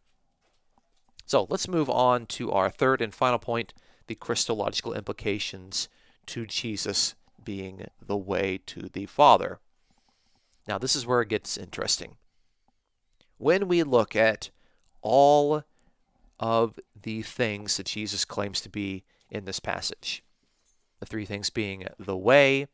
So 1.26 1.46
let's 1.48 1.68
move 1.68 1.88
on 1.88 2.26
to 2.26 2.52
our 2.52 2.70
third 2.70 3.00
and 3.00 3.14
final 3.14 3.38
point 3.38 3.72
the 4.06 4.14
Christological 4.14 4.92
implications 4.92 5.88
to 6.26 6.46
Jesus 6.46 7.14
being 7.42 7.86
the 8.04 8.16
way 8.16 8.60
to 8.66 8.88
the 8.92 9.06
Father. 9.06 9.60
Now, 10.66 10.78
this 10.78 10.96
is 10.96 11.06
where 11.06 11.20
it 11.20 11.28
gets 11.28 11.56
interesting. 11.56 12.16
When 13.38 13.68
we 13.68 13.82
look 13.82 14.16
at 14.16 14.50
all 15.02 15.64
of 16.40 16.78
the 17.00 17.22
things 17.22 17.76
that 17.76 17.86
Jesus 17.86 18.24
claims 18.24 18.60
to 18.62 18.68
be 18.68 19.04
in 19.30 19.44
this 19.44 19.60
passage, 19.60 20.22
the 21.00 21.06
three 21.06 21.24
things 21.24 21.50
being 21.50 21.86
the 21.98 22.16
way, 22.16 22.66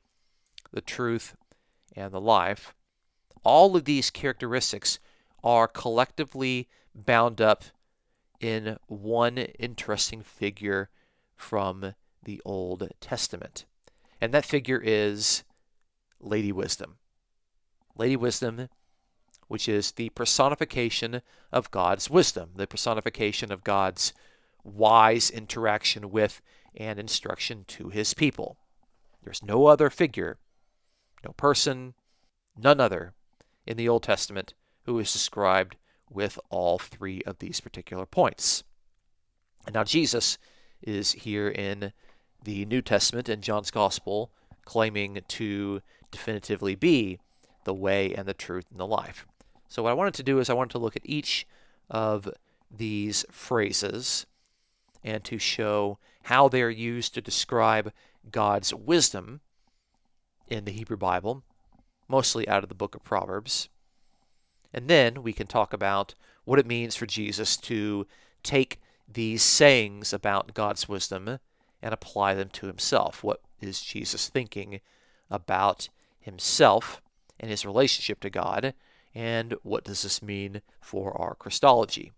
the 0.73 0.81
truth, 0.81 1.35
and 1.97 2.13
the 2.13 2.21
life, 2.21 2.75
all 3.43 3.75
of 3.77 3.85
these 3.85 4.11
characteristics 4.11 5.01
are 5.43 5.67
collectively 5.67 6.69
bound 6.95 7.41
up 7.41 7.65
in 8.39 8.77
one 8.87 9.39
interesting 9.39 10.23
figure 10.23 10.89
from 11.37 11.95
the 12.23 12.41
Old 12.45 12.89
Testament. 13.01 13.65
And 14.21 14.33
that 14.33 14.45
figure 14.45 14.81
is 14.83 15.45
Lady 16.21 16.53
Wisdom. 16.53 17.00
Lady 17.97 18.17
Wisdom, 18.17 18.69
which 19.49 19.69
is 19.69 19.93
the 19.93 20.11
personification 20.11 21.23
of 21.53 21.71
God's 21.71 22.09
wisdom, 22.09 22.51
the 22.55 22.67
personification 22.67 23.51
of 23.51 23.65
God's 23.65 24.13
wise 24.63 25.31
interaction 25.31 26.11
with 26.11 26.41
and 26.77 26.99
instruction 26.99 27.65
to 27.69 27.89
his 27.89 28.15
people. 28.15 28.59
There's 29.23 29.43
no 29.43 29.67
other 29.67 29.91
figure, 29.91 30.39
no 31.25 31.33
person, 31.33 31.95
none 32.57 32.81
other 32.81 33.15
in 33.67 33.77
the 33.77 33.89
Old 33.89 34.03
Testament 34.03 34.55
who 34.85 34.99
is 34.99 35.13
described 35.13 35.77
with 36.09 36.39
all 36.49 36.79
three 36.79 37.23
of 37.23 37.39
these 37.39 37.61
particular 37.61 38.07
points. 38.07 38.65
And 39.67 39.75
now 39.75 39.85
Jesus 39.85 40.39
is 40.83 41.13
here 41.13 41.49
in 41.49 41.93
the 42.43 42.65
New 42.65 42.83
Testament 42.83 43.29
in 43.29 43.43
John's 43.43 43.71
Gospel 43.71 44.33
claiming 44.65 45.21
to 45.29 45.83
definitively 46.11 46.75
be 46.75 47.19
the 47.65 47.75
way 47.75 48.15
and 48.15 48.27
the 48.27 48.35
truth 48.35 48.67
and 48.71 48.81
the 48.81 48.87
life. 48.87 49.27
So, 49.69 49.83
what 49.83 49.91
I 49.91 49.95
wanted 49.95 50.15
to 50.15 50.23
do 50.23 50.39
is 50.39 50.51
I 50.51 50.55
wanted 50.55 50.73
to 50.73 50.79
look 50.79 50.97
at 50.97 51.03
each 51.09 51.47
of 51.89 52.29
these 52.71 53.25
phrases 53.31 54.27
and 55.03 55.25
to 55.25 55.39
show 55.39 55.99
how 56.25 56.49
they're 56.49 56.71
used 56.71 57.15
to 57.15 57.21
describe 57.21 57.93
God's 58.31 58.75
wisdom 58.75 59.41
in 60.49 60.65
the 60.65 60.73
Hebrew 60.73 60.97
Bible, 60.97 61.43
mostly 62.09 62.49
out 62.49 62.63
of 62.63 62.69
the 62.69 62.75
book 62.75 62.95
of 62.95 63.05
Proverbs. 63.05 63.69
And 64.73 64.89
then 64.89 65.23
we 65.23 65.33
can 65.33 65.47
talk 65.47 65.73
about 65.73 66.15
what 66.45 66.59
it 66.59 66.67
means 66.67 66.97
for 66.97 67.07
Jesus 67.07 67.57
to 67.57 68.07
take 68.43 68.81
these 69.09 69.43
sayings 69.43 70.13
about 70.13 70.55
God's 70.55 70.89
wisdom 70.89 71.39
and 71.83 71.95
apply 71.95 72.35
them 72.35 72.49
to 72.51 72.67
himself. 72.67 73.25
What 73.25 73.41
is 73.61 73.81
Jesus 73.81 74.29
thinking 74.29 74.81
about 75.31 75.89
himself 76.19 77.01
and 77.41 77.51
his 77.51 77.67
relationship 77.67 78.21
to 78.21 78.31
God? 78.31 78.75
And 79.15 79.55
what 79.63 79.85
does 79.85 80.03
this 80.03 80.23
mean 80.23 80.63
for 80.81 81.21
our 81.21 81.35
Christology? 81.35 82.13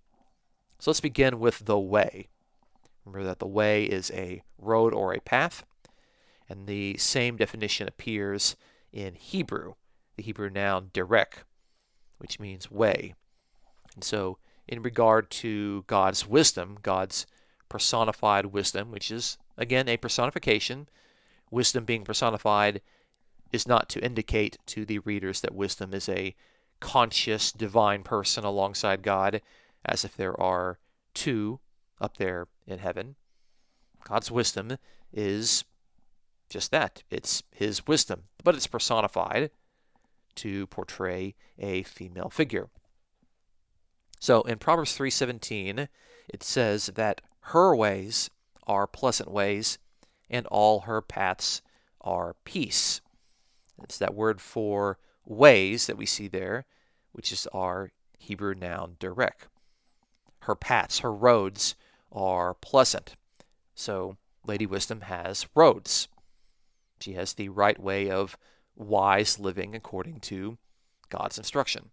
So 0.78 0.90
let's 0.90 1.00
begin 1.00 1.38
with 1.40 1.64
the 1.64 1.78
way. 1.78 2.28
Remember 3.04 3.24
that 3.26 3.38
the 3.38 3.46
way 3.46 3.84
is 3.84 4.10
a 4.10 4.42
road 4.58 4.92
or 4.92 5.14
a 5.14 5.20
path, 5.20 5.64
and 6.48 6.66
the 6.66 6.96
same 6.98 7.36
definition 7.36 7.88
appears 7.88 8.56
in 8.92 9.14
Hebrew, 9.14 9.74
the 10.16 10.22
Hebrew 10.22 10.50
noun 10.50 10.90
derek, 10.92 11.44
which 12.18 12.38
means 12.38 12.70
way. 12.70 13.14
And 13.94 14.04
so, 14.04 14.38
in 14.68 14.82
regard 14.82 15.30
to 15.30 15.84
God's 15.86 16.26
wisdom, 16.26 16.78
God's 16.82 17.26
personified 17.68 18.46
wisdom, 18.46 18.90
which 18.90 19.10
is, 19.10 19.38
again, 19.56 19.88
a 19.88 19.96
personification, 19.96 20.88
wisdom 21.50 21.84
being 21.84 22.04
personified 22.04 22.80
is 23.52 23.68
not 23.68 23.88
to 23.90 24.04
indicate 24.04 24.56
to 24.66 24.84
the 24.84 24.98
readers 25.00 25.40
that 25.42 25.54
wisdom 25.54 25.92
is 25.92 26.08
a 26.08 26.34
conscious 26.80 27.52
divine 27.52 28.02
person 28.02 28.44
alongside 28.44 29.02
God, 29.02 29.42
as 29.84 30.04
if 30.04 30.16
there 30.16 30.38
are 30.40 30.78
two 31.14 31.60
up 32.00 32.16
there 32.16 32.48
in 32.66 32.78
heaven. 32.78 33.14
God's 34.04 34.30
wisdom 34.30 34.78
is 35.12 35.64
just 36.48 36.70
that 36.70 37.02
it's 37.10 37.42
His 37.50 37.86
wisdom, 37.86 38.24
but 38.42 38.54
it's 38.54 38.66
personified 38.66 39.50
to 40.36 40.66
portray 40.68 41.34
a 41.58 41.82
female 41.82 42.30
figure. 42.30 42.68
So 44.18 44.42
in 44.42 44.58
Proverbs 44.58 44.96
3:17, 44.96 45.88
it 46.28 46.42
says 46.42 46.86
that 46.86 47.20
her 47.46 47.76
ways 47.76 48.30
are 48.66 48.86
pleasant 48.86 49.30
ways, 49.30 49.78
and 50.30 50.46
all 50.46 50.80
her 50.80 51.02
paths 51.02 51.60
are 52.00 52.34
peace. 52.44 53.01
It's 53.84 53.98
that 53.98 54.14
word 54.14 54.40
for 54.40 54.98
ways 55.24 55.86
that 55.86 55.96
we 55.96 56.06
see 56.06 56.28
there, 56.28 56.66
which 57.12 57.32
is 57.32 57.46
our 57.52 57.92
Hebrew 58.18 58.54
noun 58.54 58.96
derek. 58.98 59.46
Her 60.40 60.54
paths, 60.54 61.00
her 61.00 61.12
roads 61.12 61.74
are 62.10 62.54
pleasant. 62.54 63.16
So 63.74 64.16
Lady 64.44 64.66
Wisdom 64.66 65.02
has 65.02 65.46
roads. 65.54 66.08
She 67.00 67.14
has 67.14 67.34
the 67.34 67.48
right 67.48 67.80
way 67.80 68.10
of 68.10 68.36
wise 68.76 69.38
living 69.38 69.74
according 69.74 70.20
to 70.20 70.58
God's 71.08 71.38
instruction. 71.38 71.90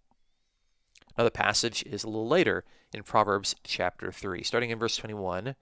Another 1.15 1.29
passage 1.29 1.83
is 1.85 2.03
a 2.03 2.07
little 2.07 2.27
later 2.27 2.63
in 2.93 3.03
Proverbs 3.03 3.55
chapter 3.63 4.11
3. 4.11 4.43
Starting 4.43 4.69
in 4.69 4.79
verse 4.79 4.95
21, 4.95 5.55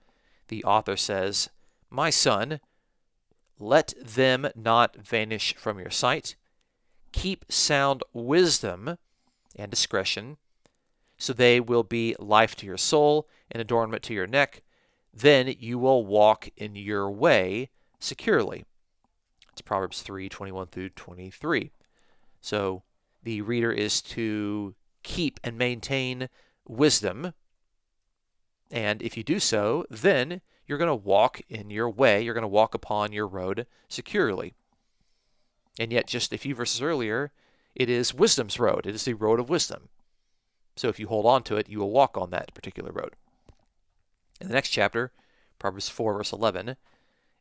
the 0.48 0.64
author 0.64 0.96
says, 0.96 1.50
My 1.90 2.10
son, 2.10 2.60
let 3.58 3.94
them 4.02 4.48
not 4.54 4.96
vanish 4.96 5.54
from 5.56 5.78
your 5.78 5.90
sight. 5.90 6.36
Keep 7.12 7.46
sound 7.48 8.02
wisdom 8.12 8.98
and 9.56 9.70
discretion, 9.70 10.36
so 11.16 11.32
they 11.32 11.58
will 11.58 11.82
be 11.82 12.14
life 12.18 12.54
to 12.56 12.66
your 12.66 12.76
soul 12.76 13.28
and 13.50 13.60
adornment 13.60 14.02
to 14.04 14.14
your 14.14 14.26
neck. 14.26 14.62
Then 15.12 15.54
you 15.58 15.78
will 15.78 16.04
walk 16.04 16.48
in 16.56 16.76
your 16.76 17.10
way 17.10 17.70
securely. 17.98 18.64
It's 19.52 19.62
Proverbs 19.62 20.02
3 20.02 20.28
21 20.28 20.68
through 20.68 20.90
23. 20.90 21.72
So 22.40 22.82
the 23.24 23.40
reader 23.40 23.72
is 23.72 24.00
to 24.02 24.74
keep 25.02 25.40
and 25.42 25.58
maintain 25.58 26.28
wisdom. 26.66 27.32
And 28.70 29.02
if 29.02 29.16
you 29.16 29.24
do 29.24 29.40
so, 29.40 29.84
then 29.90 30.42
you're 30.68 30.78
going 30.78 30.86
to 30.88 30.94
walk 30.94 31.40
in 31.48 31.70
your 31.70 31.90
way, 31.90 32.22
you're 32.22 32.34
going 32.34 32.42
to 32.42 32.48
walk 32.48 32.74
upon 32.74 33.10
your 33.10 33.26
road 33.26 33.66
securely. 33.88 34.54
And 35.80 35.92
yet, 35.92 36.06
just 36.06 36.32
a 36.32 36.38
few 36.38 36.54
verses 36.54 36.82
earlier, 36.82 37.32
it 37.74 37.88
is 37.88 38.14
wisdom's 38.14 38.60
road, 38.60 38.86
it 38.86 38.94
is 38.94 39.04
the 39.04 39.14
road 39.14 39.40
of 39.40 39.48
wisdom. 39.48 39.88
So 40.76 40.88
if 40.88 41.00
you 41.00 41.08
hold 41.08 41.26
on 41.26 41.42
to 41.44 41.56
it, 41.56 41.68
you 41.68 41.80
will 41.80 41.90
walk 41.90 42.16
on 42.16 42.30
that 42.30 42.54
particular 42.54 42.92
road. 42.92 43.14
In 44.40 44.48
the 44.48 44.54
next 44.54 44.68
chapter, 44.68 45.10
Proverbs 45.58 45.88
4, 45.88 46.14
verse 46.14 46.32
11, 46.32 46.76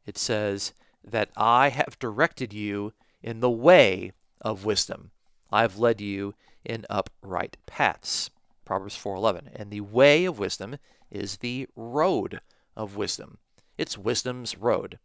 it 0.07 0.17
says, 0.17 0.74
That 1.03 1.29
I 1.36 1.69
have 1.69 2.00
directed 2.00 2.53
you 2.53 2.93
in 3.22 3.41
the 3.41 3.50
way 3.50 4.13
of 4.41 4.65
wisdom. 4.65 5.12
I 5.51 5.62
have 5.62 5.77
led 5.77 6.01
you 6.01 6.34
in 6.65 6.86
upright 6.89 7.57
paths. 7.65 8.29
Proverbs 8.65 8.98
4:11. 8.98 9.50
And 9.55 9.72
the 9.72 9.81
way 9.81 10.25
of 10.25 10.39
wisdom 10.39 10.77
is 11.10 11.38
the 11.38 11.67
road 11.75 12.41
of 12.77 12.96
wisdom. 12.96 13.39
It's 13.77 13.98
wisdom's 13.98 14.57
road. 14.57 15.00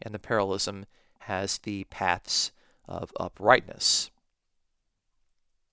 And 0.00 0.14
the 0.14 0.20
parallelism 0.20 0.86
has 1.20 1.58
the 1.58 1.84
paths 1.84 2.52
of 2.86 3.12
uprightness. 3.18 4.10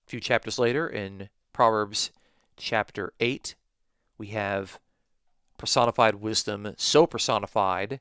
A 0.06 0.10
few 0.10 0.20
chapters 0.20 0.58
later 0.58 0.88
in 0.88 1.28
Proverbs 1.52 2.10
chapter 2.56 3.12
8, 3.20 3.54
we 4.18 4.28
have 4.28 4.80
personified 5.58 6.16
wisdom 6.16 6.74
so 6.76 7.06
personified 7.06 8.00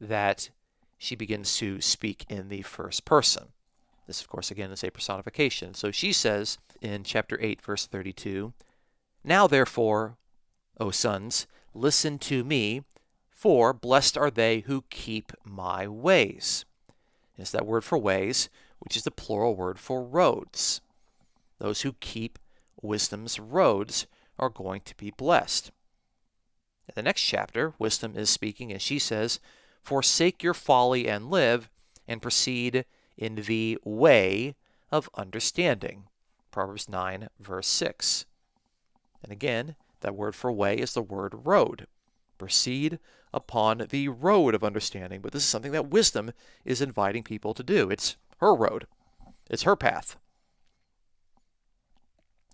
that 0.00 0.50
she 0.96 1.14
begins 1.14 1.56
to 1.56 1.80
speak 1.80 2.24
in 2.28 2.48
the 2.48 2.62
first 2.62 3.04
person. 3.04 3.48
This, 4.06 4.20
of 4.20 4.28
course, 4.28 4.50
again 4.50 4.70
is 4.70 4.82
a 4.82 4.90
personification. 4.90 5.74
So 5.74 5.90
she 5.90 6.12
says 6.12 6.58
in 6.80 7.04
chapter 7.04 7.38
8, 7.40 7.60
verse 7.60 7.86
32 7.86 8.52
Now 9.22 9.46
therefore, 9.46 10.16
O 10.80 10.90
sons, 10.90 11.46
listen 11.74 12.18
to 12.20 12.44
me, 12.44 12.82
for 13.30 13.72
blessed 13.72 14.18
are 14.18 14.30
they 14.30 14.60
who 14.60 14.84
keep 14.90 15.32
my 15.44 15.86
ways. 15.86 16.64
It's 17.36 17.52
that 17.52 17.66
word 17.66 17.84
for 17.84 17.96
ways, 17.96 18.48
which 18.80 18.96
is 18.96 19.04
the 19.04 19.10
plural 19.10 19.54
word 19.54 19.78
for 19.78 20.02
roads. 20.02 20.80
Those 21.58 21.82
who 21.82 21.94
keep 22.00 22.38
wisdom's 22.82 23.38
roads 23.38 24.06
are 24.38 24.50
going 24.50 24.82
to 24.82 24.96
be 24.96 25.10
blessed. 25.10 25.70
In 26.88 26.94
the 26.94 27.02
next 27.02 27.22
chapter, 27.22 27.74
wisdom 27.78 28.16
is 28.16 28.30
speaking, 28.30 28.72
and 28.72 28.80
she 28.80 28.98
says, 28.98 29.40
Forsake 29.82 30.42
your 30.42 30.54
folly 30.54 31.08
and 31.08 31.30
live, 31.30 31.68
and 32.06 32.22
proceed 32.22 32.84
in 33.16 33.34
the 33.34 33.78
way 33.84 34.54
of 34.90 35.10
understanding. 35.14 36.04
Proverbs 36.50 36.88
9, 36.88 37.28
verse 37.38 37.68
6. 37.68 38.26
And 39.22 39.32
again, 39.32 39.76
that 40.00 40.14
word 40.14 40.34
for 40.34 40.52
way 40.52 40.76
is 40.76 40.94
the 40.94 41.02
word 41.02 41.46
road. 41.46 41.86
Proceed 42.38 42.98
upon 43.32 43.86
the 43.90 44.08
road 44.08 44.54
of 44.54 44.64
understanding. 44.64 45.20
But 45.20 45.32
this 45.32 45.42
is 45.42 45.48
something 45.48 45.72
that 45.72 45.90
wisdom 45.90 46.32
is 46.64 46.80
inviting 46.80 47.22
people 47.22 47.54
to 47.54 47.62
do. 47.62 47.90
It's 47.90 48.16
her 48.38 48.54
road, 48.54 48.86
it's 49.50 49.64
her 49.64 49.76
path. 49.76 50.16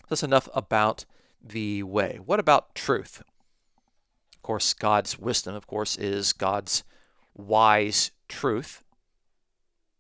That's 0.09 0.23
enough 0.23 0.49
about 0.55 1.05
the 1.43 1.83
way. 1.83 2.19
What 2.25 2.41
about 2.41 2.75
truth? 2.75 3.23
Of 4.37 4.43
course, 4.43 4.75
God's 4.75 5.19
wisdom, 5.19 5.55
of 5.55 5.67
course, 5.67 5.97
is 5.97 6.33
God's 6.33 6.85
wise 7.35 8.11
truth 8.29 8.85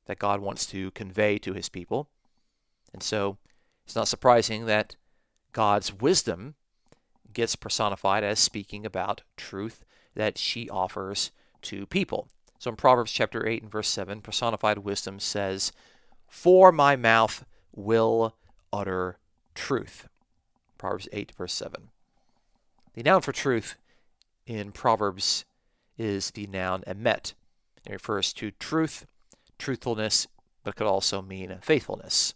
that 0.07 0.19
God 0.19 0.41
wants 0.41 0.67
to 0.67 0.91
convey 0.91 1.39
to 1.39 1.55
his 1.55 1.69
people. 1.69 2.09
And 2.93 3.03
so 3.03 3.39
it's 3.85 3.97
not 3.97 4.09
surprising 4.09 4.67
that 4.67 4.97
God's 5.53 5.93
wisdom 5.93 6.55
gets 7.35 7.57
personified 7.57 8.25
as 8.25 8.39
speaking 8.39 8.87
about 8.87 9.23
truth 9.37 9.85
that 10.15 10.39
she 10.39 10.69
offers 10.71 11.31
to 11.63 11.87
people. 11.87 12.29
So 12.59 12.71
in 12.71 12.77
Proverbs 12.77 13.13
chapter 13.13 13.47
8 13.47 13.63
and 13.63 13.71
verse 13.71 13.89
7, 13.89 14.21
personified 14.21 14.79
wisdom 14.79 15.21
says, 15.21 15.73
For 16.29 16.73
my 16.73 16.97
mouth 16.97 17.45
will 17.75 18.37
utter 18.73 19.19
truth. 19.55 20.09
Proverbs 20.79 21.09
8, 21.13 21.33
verse 21.37 21.53
7. 21.53 21.91
The 22.95 23.03
noun 23.03 23.21
for 23.21 23.33
truth 23.33 23.77
in 24.47 24.73
Proverbs 24.73 25.45
is 25.99 26.31
the 26.31 26.47
noun 26.47 26.83
emet. 26.87 27.35
It 27.87 27.93
refers 27.93 28.33
to 28.35 28.51
truth 28.53 29.07
truthfulness, 29.59 30.27
but 30.63 30.77
could 30.77 30.87
also 30.87 31.23
mean 31.23 31.57
faithfulness. 31.63 32.35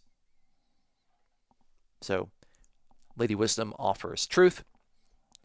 So, 2.01 2.31
Lady 3.17 3.35
Wisdom 3.35 3.75
offers 3.79 4.27
truth. 4.27 4.63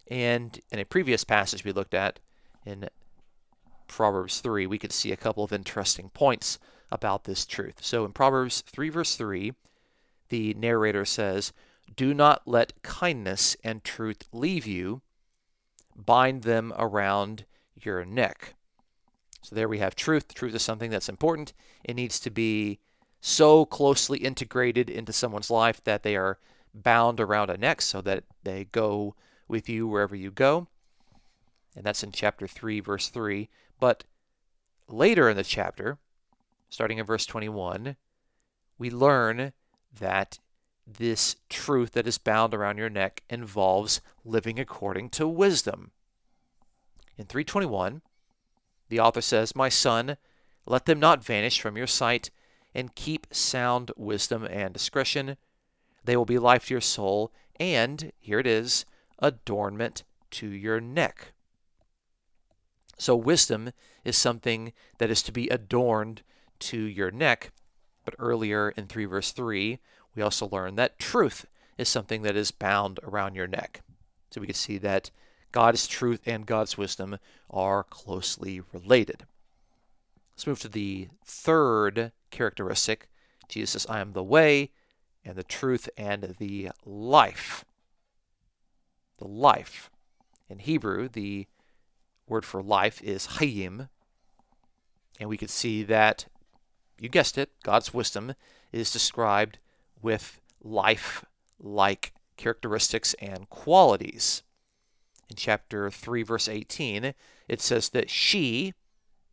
And 0.08 0.60
in 0.72 0.80
a 0.80 0.86
previous 0.86 1.24
passage 1.24 1.63
we 1.63 1.72
looked 1.72 1.94
at 1.94 2.20
in 2.66 2.89
Proverbs 3.88 4.42
3, 4.42 4.68
we 4.68 4.80
could 4.80 4.92
see 4.92 5.12
a 5.12 5.18
couple 5.18 5.44
of 5.44 5.54
interesting 5.54 6.10
points 6.10 6.60
about 6.92 7.24
this 7.24 7.46
truth. 7.46 7.80
So 7.82 8.06
in 8.06 8.12
Proverbs 8.12 8.62
3, 8.68 8.89
verse 8.89 9.16
3, 9.16 9.54
the 10.30 10.54
narrator 10.56 11.06
says, 11.06 11.54
Do 11.96 12.13
not 12.13 12.48
let 12.48 12.82
kindness 12.84 13.56
and 13.63 13.84
truth 13.84 14.28
leave 14.32 14.66
you, 14.66 15.02
bind 15.96 16.44
them 16.44 16.74
around 16.78 17.46
your 17.76 18.06
neck. 18.06 18.56
So 19.42 19.56
there 19.56 19.68
we 19.68 19.80
have 19.80 19.96
truth. 19.96 20.34
Truth 20.34 20.56
is 20.56 20.62
something 20.62 20.89
that's 20.89 21.10
important. 21.10 21.54
It 21.84 21.96
needs 21.96 22.20
to 22.22 22.30
be 22.30 22.80
so 23.20 23.66
closely 23.66 24.20
integrated 24.20 24.89
into 24.89 25.13
someone's 25.13 25.50
life 25.52 25.84
that 25.84 26.04
they 26.04 26.16
are 26.16 26.39
bound 26.74 27.20
around 27.20 27.50
a 27.50 27.58
neck 27.58 27.82
so 27.82 28.02
that 28.02 28.24
they 28.44 28.66
go 28.66 29.16
with 29.54 29.70
you 29.70 29.88
wherever 29.88 30.16
you 30.16 30.32
go. 30.32 30.68
And 31.76 31.86
that's 31.86 32.04
in 32.04 32.12
chapter 32.12 32.48
3, 32.48 32.80
verse 32.80 33.10
3. 33.10 33.50
But 33.80 34.04
later 34.88 35.30
in 35.30 35.38
the 35.38 35.44
chapter, 35.44 36.00
starting 36.70 36.98
in 36.98 37.06
verse 37.06 37.28
21, 37.28 37.96
we 38.80 38.89
learn 38.89 39.54
that 40.00 40.39
this 40.88 41.36
truth 41.50 41.92
that 41.92 42.08
is 42.08 42.18
bound 42.18 42.56
around 42.56 42.80
your 42.80 42.89
neck 42.89 43.22
involves 43.30 44.02
living 44.26 44.60
according 44.60 45.12
to 45.12 45.28
wisdom. 45.28 45.92
In 47.16 47.26
321, 47.26 48.02
the 48.89 49.00
author 49.00 49.22
says, 49.22 49.56
My 49.56 49.70
son, 49.70 50.18
let 50.66 50.86
them 50.86 51.00
not 51.00 51.24
vanish 51.24 51.62
from 51.62 51.78
your 51.78 51.88
sight, 51.88 52.32
and 52.74 52.96
keep 52.96 53.28
sound 53.30 53.92
wisdom 53.96 54.46
and 54.46 54.74
discretion. 54.74 55.38
They 56.04 56.18
will 56.18 56.26
be 56.26 56.39
life 56.39 56.66
to 56.66 56.74
your 56.74 56.82
soul, 56.82 57.32
and, 57.60 58.12
here 58.20 58.39
it 58.39 58.48
is, 58.48 58.86
adornment 59.24 60.04
to 60.32 60.48
your 60.48 60.80
neck. 60.80 61.34
So, 63.00 63.16
wisdom 63.16 63.72
is 64.04 64.16
something 64.18 64.74
that 65.00 65.10
is 65.10 65.24
to 65.24 65.32
be 65.32 65.50
adorned 65.50 66.22
to 66.60 66.78
your 66.78 67.10
neck. 67.10 67.52
But 68.06 68.16
earlier 68.20 68.70
in 68.70 68.88
3 68.88 69.06
verse 69.06 69.32
3, 69.32 69.80
we 70.16 70.22
also 70.22 70.48
learned 70.48 70.78
that 70.78 71.00
truth 71.00 71.46
is 71.78 71.90
something 71.90 72.22
that 72.22 72.36
is 72.36 72.52
bound 72.52 73.00
around 73.04 73.36
your 73.36 73.48
neck. 73.48 73.82
So 74.30 74.42
we 74.42 74.48
can 74.48 74.56
see 74.56 74.78
that 74.80 75.10
God's 75.52 75.88
truth 75.88 76.22
and 76.26 76.46
God's 76.46 76.78
wisdom 76.78 77.18
are 77.50 77.84
closely 77.84 78.62
related. 78.72 79.26
Let's 80.34 80.48
move 80.48 80.60
to 80.62 80.70
the 80.70 81.10
third 81.24 82.12
characteristic. 82.32 83.08
Jesus 83.48 83.86
I 83.88 84.00
am 84.00 84.14
the 84.14 84.24
way 84.24 84.72
and 85.24 85.36
the 85.36 85.44
truth 85.44 85.90
and 85.98 86.36
the 86.40 86.72
life. 86.86 87.64
The 89.17 89.28
life. 89.28 89.89
In 90.49 90.60
Hebrew, 90.60 91.08
the 91.08 91.47
word 92.28 92.45
for 92.45 92.62
life 92.62 93.02
is 93.02 93.28
hayim. 93.28 93.89
And 95.19 95.30
we 95.30 95.38
could 95.38 95.49
see 95.49 95.84
that, 95.84 96.26
you 96.99 97.10
guessed 97.10 97.38
it, 97.38 97.52
God's 97.63 97.93
wisdom 97.93 98.34
is 98.71 98.91
described 98.91 99.60
with 100.02 100.41
life 100.62 101.26
like 101.60 102.13
characteristics 102.38 103.15
and 103.21 103.49
qualities. 103.49 104.43
In 105.30 105.36
chapter 105.36 105.89
3, 105.89 106.23
verse 106.23 106.47
18, 106.47 107.13
it 107.47 107.62
says 107.62 107.89
that 107.89 108.10
she, 108.10 108.73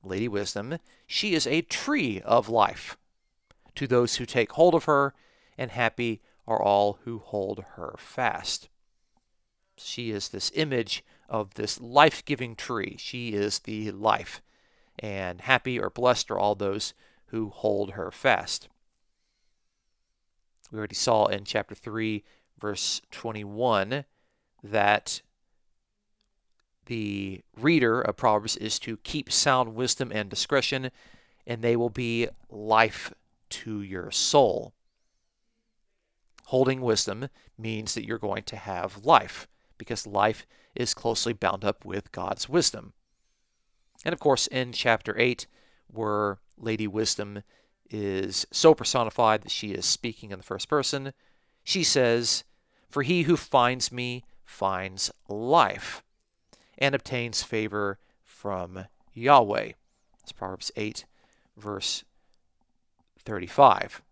Lady 0.03 0.29
Wisdom, 0.29 0.79
she 1.07 1.35
is 1.35 1.47
a 1.47 1.63
tree 1.63 2.21
of 2.25 2.49
life 2.49 2.97
to 3.75 3.87
those 3.87 4.17
who 4.17 4.27
take 4.27 4.53
hold 4.53 4.75
of 4.75 4.85
her, 4.85 5.15
and 5.59 5.71
happy 5.71 6.23
are 6.47 6.63
all 6.63 6.99
who 7.05 7.19
hold 7.19 7.65
her 7.75 7.95
fast. 7.99 8.70
She 9.83 10.11
is 10.11 10.29
this 10.29 10.53
image 10.55 11.05
of 11.29 11.55
this 11.55 11.81
life 11.81 12.25
giving 12.25 12.57
tree. 12.57 12.97
She 12.99 13.31
is 13.31 13.61
the 13.61 13.91
life. 13.93 14.43
And 14.99 15.41
happy 15.41 15.79
or 15.79 15.91
blessed 15.91 16.31
are 16.31 16.39
all 16.39 16.55
those 16.55 16.95
who 17.27 17.51
hold 17.51 17.93
her 17.93 18.11
fast. 18.11 18.69
We 20.71 20.79
already 20.79 20.95
saw 20.95 21.27
in 21.27 21.45
chapter 21.45 21.75
3, 21.75 22.23
verse 22.61 23.01
21, 23.11 24.05
that 24.63 25.23
the 26.87 27.43
reader 27.57 28.01
of 28.01 28.17
Proverbs 28.17 28.57
is 28.57 28.79
to 28.81 28.97
keep 28.99 29.33
sound 29.33 29.75
wisdom 29.75 30.11
and 30.13 30.29
discretion, 30.29 30.91
and 31.47 31.63
they 31.63 31.77
will 31.77 31.91
be 31.91 32.29
life 32.49 33.13
to 33.51 33.83
your 33.83 34.11
soul. 34.11 34.75
Holding 36.47 36.81
wisdom 36.81 37.29
means 37.57 37.95
that 37.95 38.05
you're 38.05 38.19
going 38.19 38.43
to 38.45 38.57
have 38.57 39.05
life, 39.05 39.47
because 39.81 40.07
life 40.07 40.47
is 40.75 40.93
closely 40.93 41.33
bound 41.33 41.65
up 41.65 41.87
with 41.87 42.13
God's 42.13 42.51
wisdom. 42.51 42.93
And 44.05 44.13
of 44.13 44.21
course, 44.21 44.47
in 44.47 44.73
chapter 44.73 45.19
8, 45.19 45.47
where 45.89 46.37
Lady 46.59 46.87
Wisdom 46.87 47.43
is 47.89 48.47
so 48.53 48.75
personified 48.75 49.41
that 49.41 49.51
she 49.51 49.71
is 49.71 49.87
speaking 49.87 50.33
in 50.33 50.39
the 50.39 50.45
first 50.45 50.69
person, 50.69 51.15
she 51.65 51.83
says, 51.83 52.45
For 52.91 53.03
he 53.03 53.23
who 53.23 53.39
finds 53.39 53.91
me 53.91 54.23
finds 54.45 55.11
life 55.29 56.03
and 56.77 56.95
obtains 56.95 57.43
favor 57.43 57.99
from 58.23 58.85
Yahweh. 59.15 59.73
It's 60.23 60.33
Proverbs 60.33 60.71
8, 60.77 61.07
verse 61.57 62.05
35. 63.19 64.03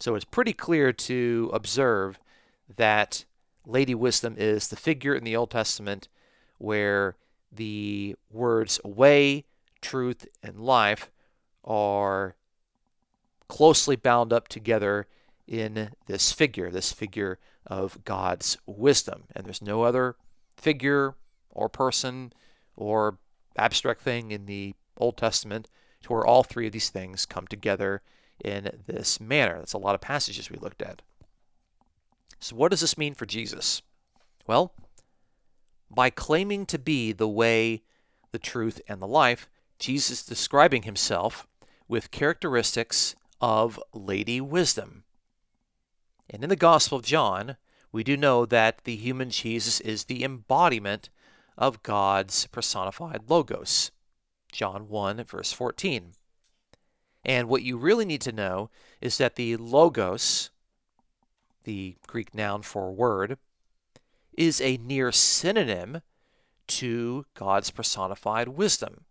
So 0.00 0.16
it's 0.16 0.24
pretty 0.24 0.52
clear 0.52 0.92
to 0.92 1.50
observe 1.52 2.18
that 2.76 3.24
Lady 3.66 3.94
Wisdom 3.94 4.34
is 4.38 4.68
the 4.68 4.76
figure 4.76 5.14
in 5.14 5.24
the 5.24 5.36
Old 5.36 5.50
Testament 5.50 6.08
where 6.58 7.16
the 7.50 8.16
words 8.30 8.80
way, 8.84 9.44
truth, 9.80 10.26
and 10.42 10.60
life 10.60 11.10
are 11.64 12.34
closely 13.48 13.96
bound 13.96 14.32
up 14.32 14.48
together 14.48 15.06
in 15.46 15.90
this 16.06 16.32
figure, 16.32 16.70
this 16.70 16.92
figure 16.92 17.38
of 17.66 18.04
God's 18.04 18.56
wisdom. 18.66 19.24
And 19.34 19.44
there's 19.44 19.62
no 19.62 19.82
other 19.82 20.16
figure 20.56 21.14
or 21.50 21.68
person 21.68 22.32
or 22.76 23.18
abstract 23.56 24.00
thing 24.00 24.30
in 24.30 24.46
the 24.46 24.74
Old 24.96 25.16
Testament 25.16 25.68
to 26.02 26.12
where 26.12 26.26
all 26.26 26.42
three 26.42 26.66
of 26.66 26.72
these 26.72 26.90
things 26.90 27.26
come 27.26 27.46
together 27.46 28.02
in 28.42 28.70
this 28.86 29.20
manner. 29.20 29.58
That's 29.58 29.72
a 29.72 29.78
lot 29.78 29.94
of 29.94 30.00
passages 30.00 30.50
we 30.50 30.56
looked 30.56 30.82
at. 30.82 31.02
So, 32.42 32.56
what 32.56 32.72
does 32.72 32.80
this 32.80 32.98
mean 32.98 33.14
for 33.14 33.24
Jesus? 33.24 33.82
Well, 34.48 34.74
by 35.88 36.10
claiming 36.10 36.66
to 36.66 36.78
be 36.78 37.12
the 37.12 37.28
way, 37.28 37.84
the 38.32 38.40
truth, 38.40 38.80
and 38.88 39.00
the 39.00 39.06
life, 39.06 39.48
Jesus 39.78 40.22
is 40.22 40.26
describing 40.26 40.82
himself 40.82 41.46
with 41.86 42.10
characteristics 42.10 43.14
of 43.40 43.78
Lady 43.94 44.40
Wisdom. 44.40 45.04
And 46.28 46.42
in 46.42 46.50
the 46.50 46.56
Gospel 46.56 46.98
of 46.98 47.04
John, 47.04 47.58
we 47.92 48.02
do 48.02 48.16
know 48.16 48.44
that 48.44 48.82
the 48.82 48.96
human 48.96 49.30
Jesus 49.30 49.78
is 49.78 50.04
the 50.04 50.24
embodiment 50.24 51.10
of 51.56 51.84
God's 51.84 52.48
personified 52.48 53.30
Logos. 53.30 53.92
John 54.50 54.88
1, 54.88 55.22
verse 55.22 55.52
14. 55.52 56.14
And 57.24 57.48
what 57.48 57.62
you 57.62 57.76
really 57.76 58.04
need 58.04 58.22
to 58.22 58.32
know 58.32 58.68
is 59.00 59.18
that 59.18 59.36
the 59.36 59.56
Logos, 59.58 60.50
the 61.64 61.96
Greek 62.06 62.34
noun 62.34 62.62
for 62.62 62.92
word, 62.92 63.38
is 64.36 64.60
a 64.60 64.78
near 64.78 65.12
synonym 65.12 66.00
to 66.66 67.26
God's 67.34 67.70
personified 67.70 68.48
wisdom. 68.48 69.04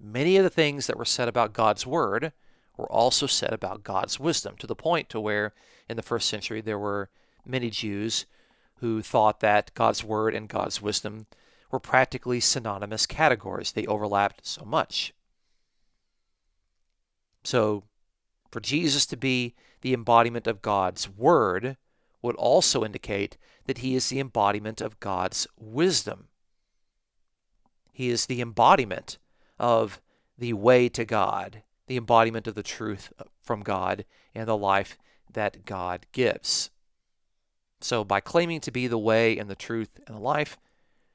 Many 0.00 0.36
of 0.36 0.44
the 0.44 0.50
things 0.50 0.86
that 0.86 0.96
were 0.96 1.04
said 1.04 1.28
about 1.28 1.52
God's 1.52 1.86
word 1.86 2.32
were 2.76 2.90
also 2.90 3.26
said 3.26 3.52
about 3.52 3.84
God's 3.84 4.18
wisdom, 4.18 4.56
to 4.58 4.66
the 4.66 4.74
point 4.74 5.08
to 5.10 5.20
where 5.20 5.52
in 5.88 5.96
the 5.96 6.02
first 6.02 6.28
century 6.28 6.60
there 6.60 6.78
were 6.78 7.10
many 7.44 7.70
Jews 7.70 8.26
who 8.76 9.02
thought 9.02 9.40
that 9.40 9.72
God's 9.74 10.02
word 10.02 10.34
and 10.34 10.48
God's 10.48 10.82
wisdom 10.82 11.26
were 11.70 11.80
practically 11.80 12.40
synonymous 12.40 13.06
categories. 13.06 13.72
They 13.72 13.86
overlapped 13.86 14.46
so 14.46 14.64
much. 14.64 15.14
So, 17.44 17.84
for 18.50 18.60
Jesus 18.60 19.06
to 19.06 19.16
be 19.16 19.54
the 19.82 19.92
embodiment 19.92 20.46
of 20.46 20.62
God's 20.62 21.08
word 21.08 21.76
would 22.22 22.36
also 22.36 22.84
indicate 22.84 23.36
that 23.66 23.78
he 23.78 23.94
is 23.94 24.08
the 24.08 24.20
embodiment 24.20 24.80
of 24.80 25.00
God's 25.00 25.46
wisdom. 25.58 26.28
He 27.92 28.08
is 28.08 28.26
the 28.26 28.40
embodiment 28.40 29.18
of 29.58 30.00
the 30.38 30.54
way 30.54 30.88
to 30.88 31.04
God, 31.04 31.62
the 31.86 31.96
embodiment 31.96 32.46
of 32.46 32.54
the 32.54 32.62
truth 32.62 33.12
from 33.42 33.62
God 33.62 34.04
and 34.34 34.48
the 34.48 34.56
life 34.56 34.96
that 35.30 35.64
God 35.64 36.06
gives. 36.12 36.70
So, 37.80 38.04
by 38.04 38.20
claiming 38.20 38.60
to 38.60 38.70
be 38.70 38.86
the 38.86 38.98
way 38.98 39.36
and 39.36 39.50
the 39.50 39.56
truth 39.56 40.00
and 40.06 40.16
the 40.16 40.20
life, 40.20 40.56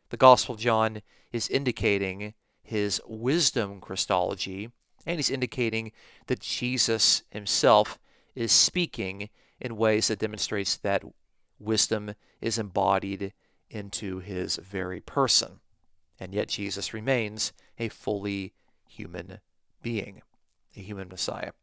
the 0.10 0.17
Gospel 0.17 0.56
of 0.56 0.62
John 0.62 1.01
is 1.32 1.49
indicating 1.49 2.34
his 2.62 3.01
wisdom 3.08 3.80
Christology, 3.80 4.69
and 5.06 5.15
he's 5.15 5.30
indicating 5.30 5.93
that 6.27 6.41
Jesus 6.41 7.23
himself 7.30 7.97
is 8.38 8.52
speaking 8.52 9.30
in 9.60 9.76
ways 9.76 10.08
that 10.08 10.19
demonstrates 10.19 10.78
that 10.78 11.04
wisdom 11.60 12.13
is 12.39 12.60
embodied 12.60 13.34
into 13.71 14.19
his 14.19 14.58
very 14.58 15.02
person. 15.02 15.60
And 16.19 16.36
yet 16.36 16.47
Jesus 16.47 16.93
remains 16.93 17.52
a 17.80 17.89
fully 17.89 18.54
human 18.88 19.39
being, 19.82 20.21
a 20.76 20.82
human 20.82 21.08
Messiah. 21.08 21.54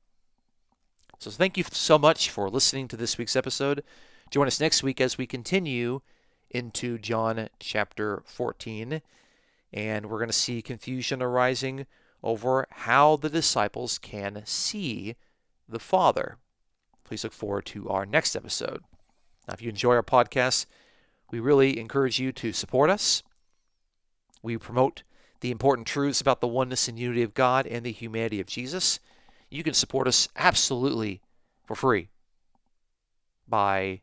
So 1.20 1.30
thank 1.30 1.56
you 1.56 1.62
so 1.70 1.96
much 1.96 2.28
for 2.28 2.50
listening 2.50 2.88
to 2.88 2.96
this 2.96 3.18
week's 3.18 3.36
episode. 3.36 3.84
Join 4.32 4.48
us 4.48 4.60
next 4.60 4.82
week 4.82 5.00
as 5.00 5.16
we 5.16 5.28
continue 5.28 6.00
into 6.50 6.98
John 6.98 7.50
chapter 7.60 8.24
14, 8.26 9.00
and 9.72 10.06
we're 10.06 10.18
going 10.18 10.28
to 10.28 10.32
see 10.32 10.60
confusion 10.60 11.22
arising 11.22 11.86
over 12.20 12.66
how 12.70 13.14
the 13.14 13.30
disciples 13.30 13.98
can 13.98 14.42
see 14.44 15.14
the 15.68 15.78
Father. 15.78 16.38
Please 17.04 17.22
look 17.22 17.32
forward 17.32 17.66
to 17.66 17.88
our 17.88 18.06
next 18.06 18.34
episode. 18.34 18.82
Now, 19.46 19.54
if 19.54 19.62
you 19.62 19.68
enjoy 19.68 19.94
our 19.94 20.02
podcast, 20.02 20.66
we 21.30 21.38
really 21.38 21.78
encourage 21.78 22.18
you 22.18 22.32
to 22.32 22.52
support 22.52 22.90
us. 22.90 23.22
We 24.42 24.56
promote 24.56 25.02
the 25.40 25.50
important 25.50 25.86
truths 25.86 26.20
about 26.20 26.40
the 26.40 26.48
oneness 26.48 26.88
and 26.88 26.98
unity 26.98 27.22
of 27.22 27.34
God 27.34 27.66
and 27.66 27.84
the 27.84 27.92
humanity 27.92 28.40
of 28.40 28.46
Jesus. 28.46 29.00
You 29.50 29.62
can 29.62 29.74
support 29.74 30.08
us 30.08 30.28
absolutely 30.36 31.20
for 31.66 31.74
free 31.74 32.08
by 33.46 34.00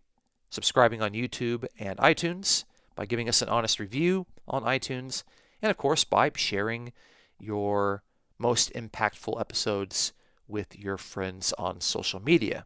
subscribing 0.50 1.02
on 1.02 1.14
YouTube 1.14 1.66
and 1.80 1.98
iTunes, 1.98 2.66
by 2.96 3.06
giving 3.06 3.28
us 3.28 3.42
an 3.42 3.50
honest 3.50 3.80
review 3.80 4.28
on 4.48 4.64
iTunes, 4.64 5.24
and 5.62 5.72
of 5.72 5.78
course 5.78 6.04
by 6.04 6.32
sharing 6.36 6.94
your 7.40 8.04
most 8.38 8.72
impactful 8.74 9.40
episodes 9.40 10.14
with 10.48 10.78
your 10.78 10.98
friends 10.98 11.54
on 11.58 11.82
social 11.82 12.20
media. 12.20 12.66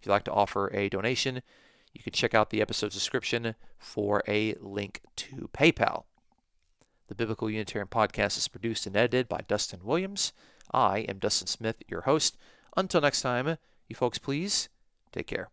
If 0.00 0.06
you'd 0.06 0.12
like 0.12 0.24
to 0.24 0.32
offer 0.32 0.74
a 0.74 0.88
donation, 0.88 1.42
you 1.92 2.02
can 2.02 2.12
check 2.12 2.34
out 2.34 2.50
the 2.50 2.62
episode's 2.62 2.94
description 2.94 3.54
for 3.78 4.22
a 4.26 4.54
link 4.60 5.02
to 5.16 5.50
PayPal. 5.52 6.04
The 7.08 7.14
Biblical 7.14 7.50
Unitarian 7.50 7.88
Podcast 7.88 8.38
is 8.38 8.48
produced 8.48 8.86
and 8.86 8.96
edited 8.96 9.28
by 9.28 9.40
Dustin 9.46 9.80
Williams. 9.82 10.32
I 10.72 11.00
am 11.00 11.18
Dustin 11.18 11.48
Smith, 11.48 11.82
your 11.88 12.02
host. 12.02 12.38
Until 12.76 13.00
next 13.00 13.22
time, 13.22 13.58
you 13.88 13.96
folks, 13.96 14.18
please 14.18 14.68
take 15.12 15.26
care. 15.26 15.50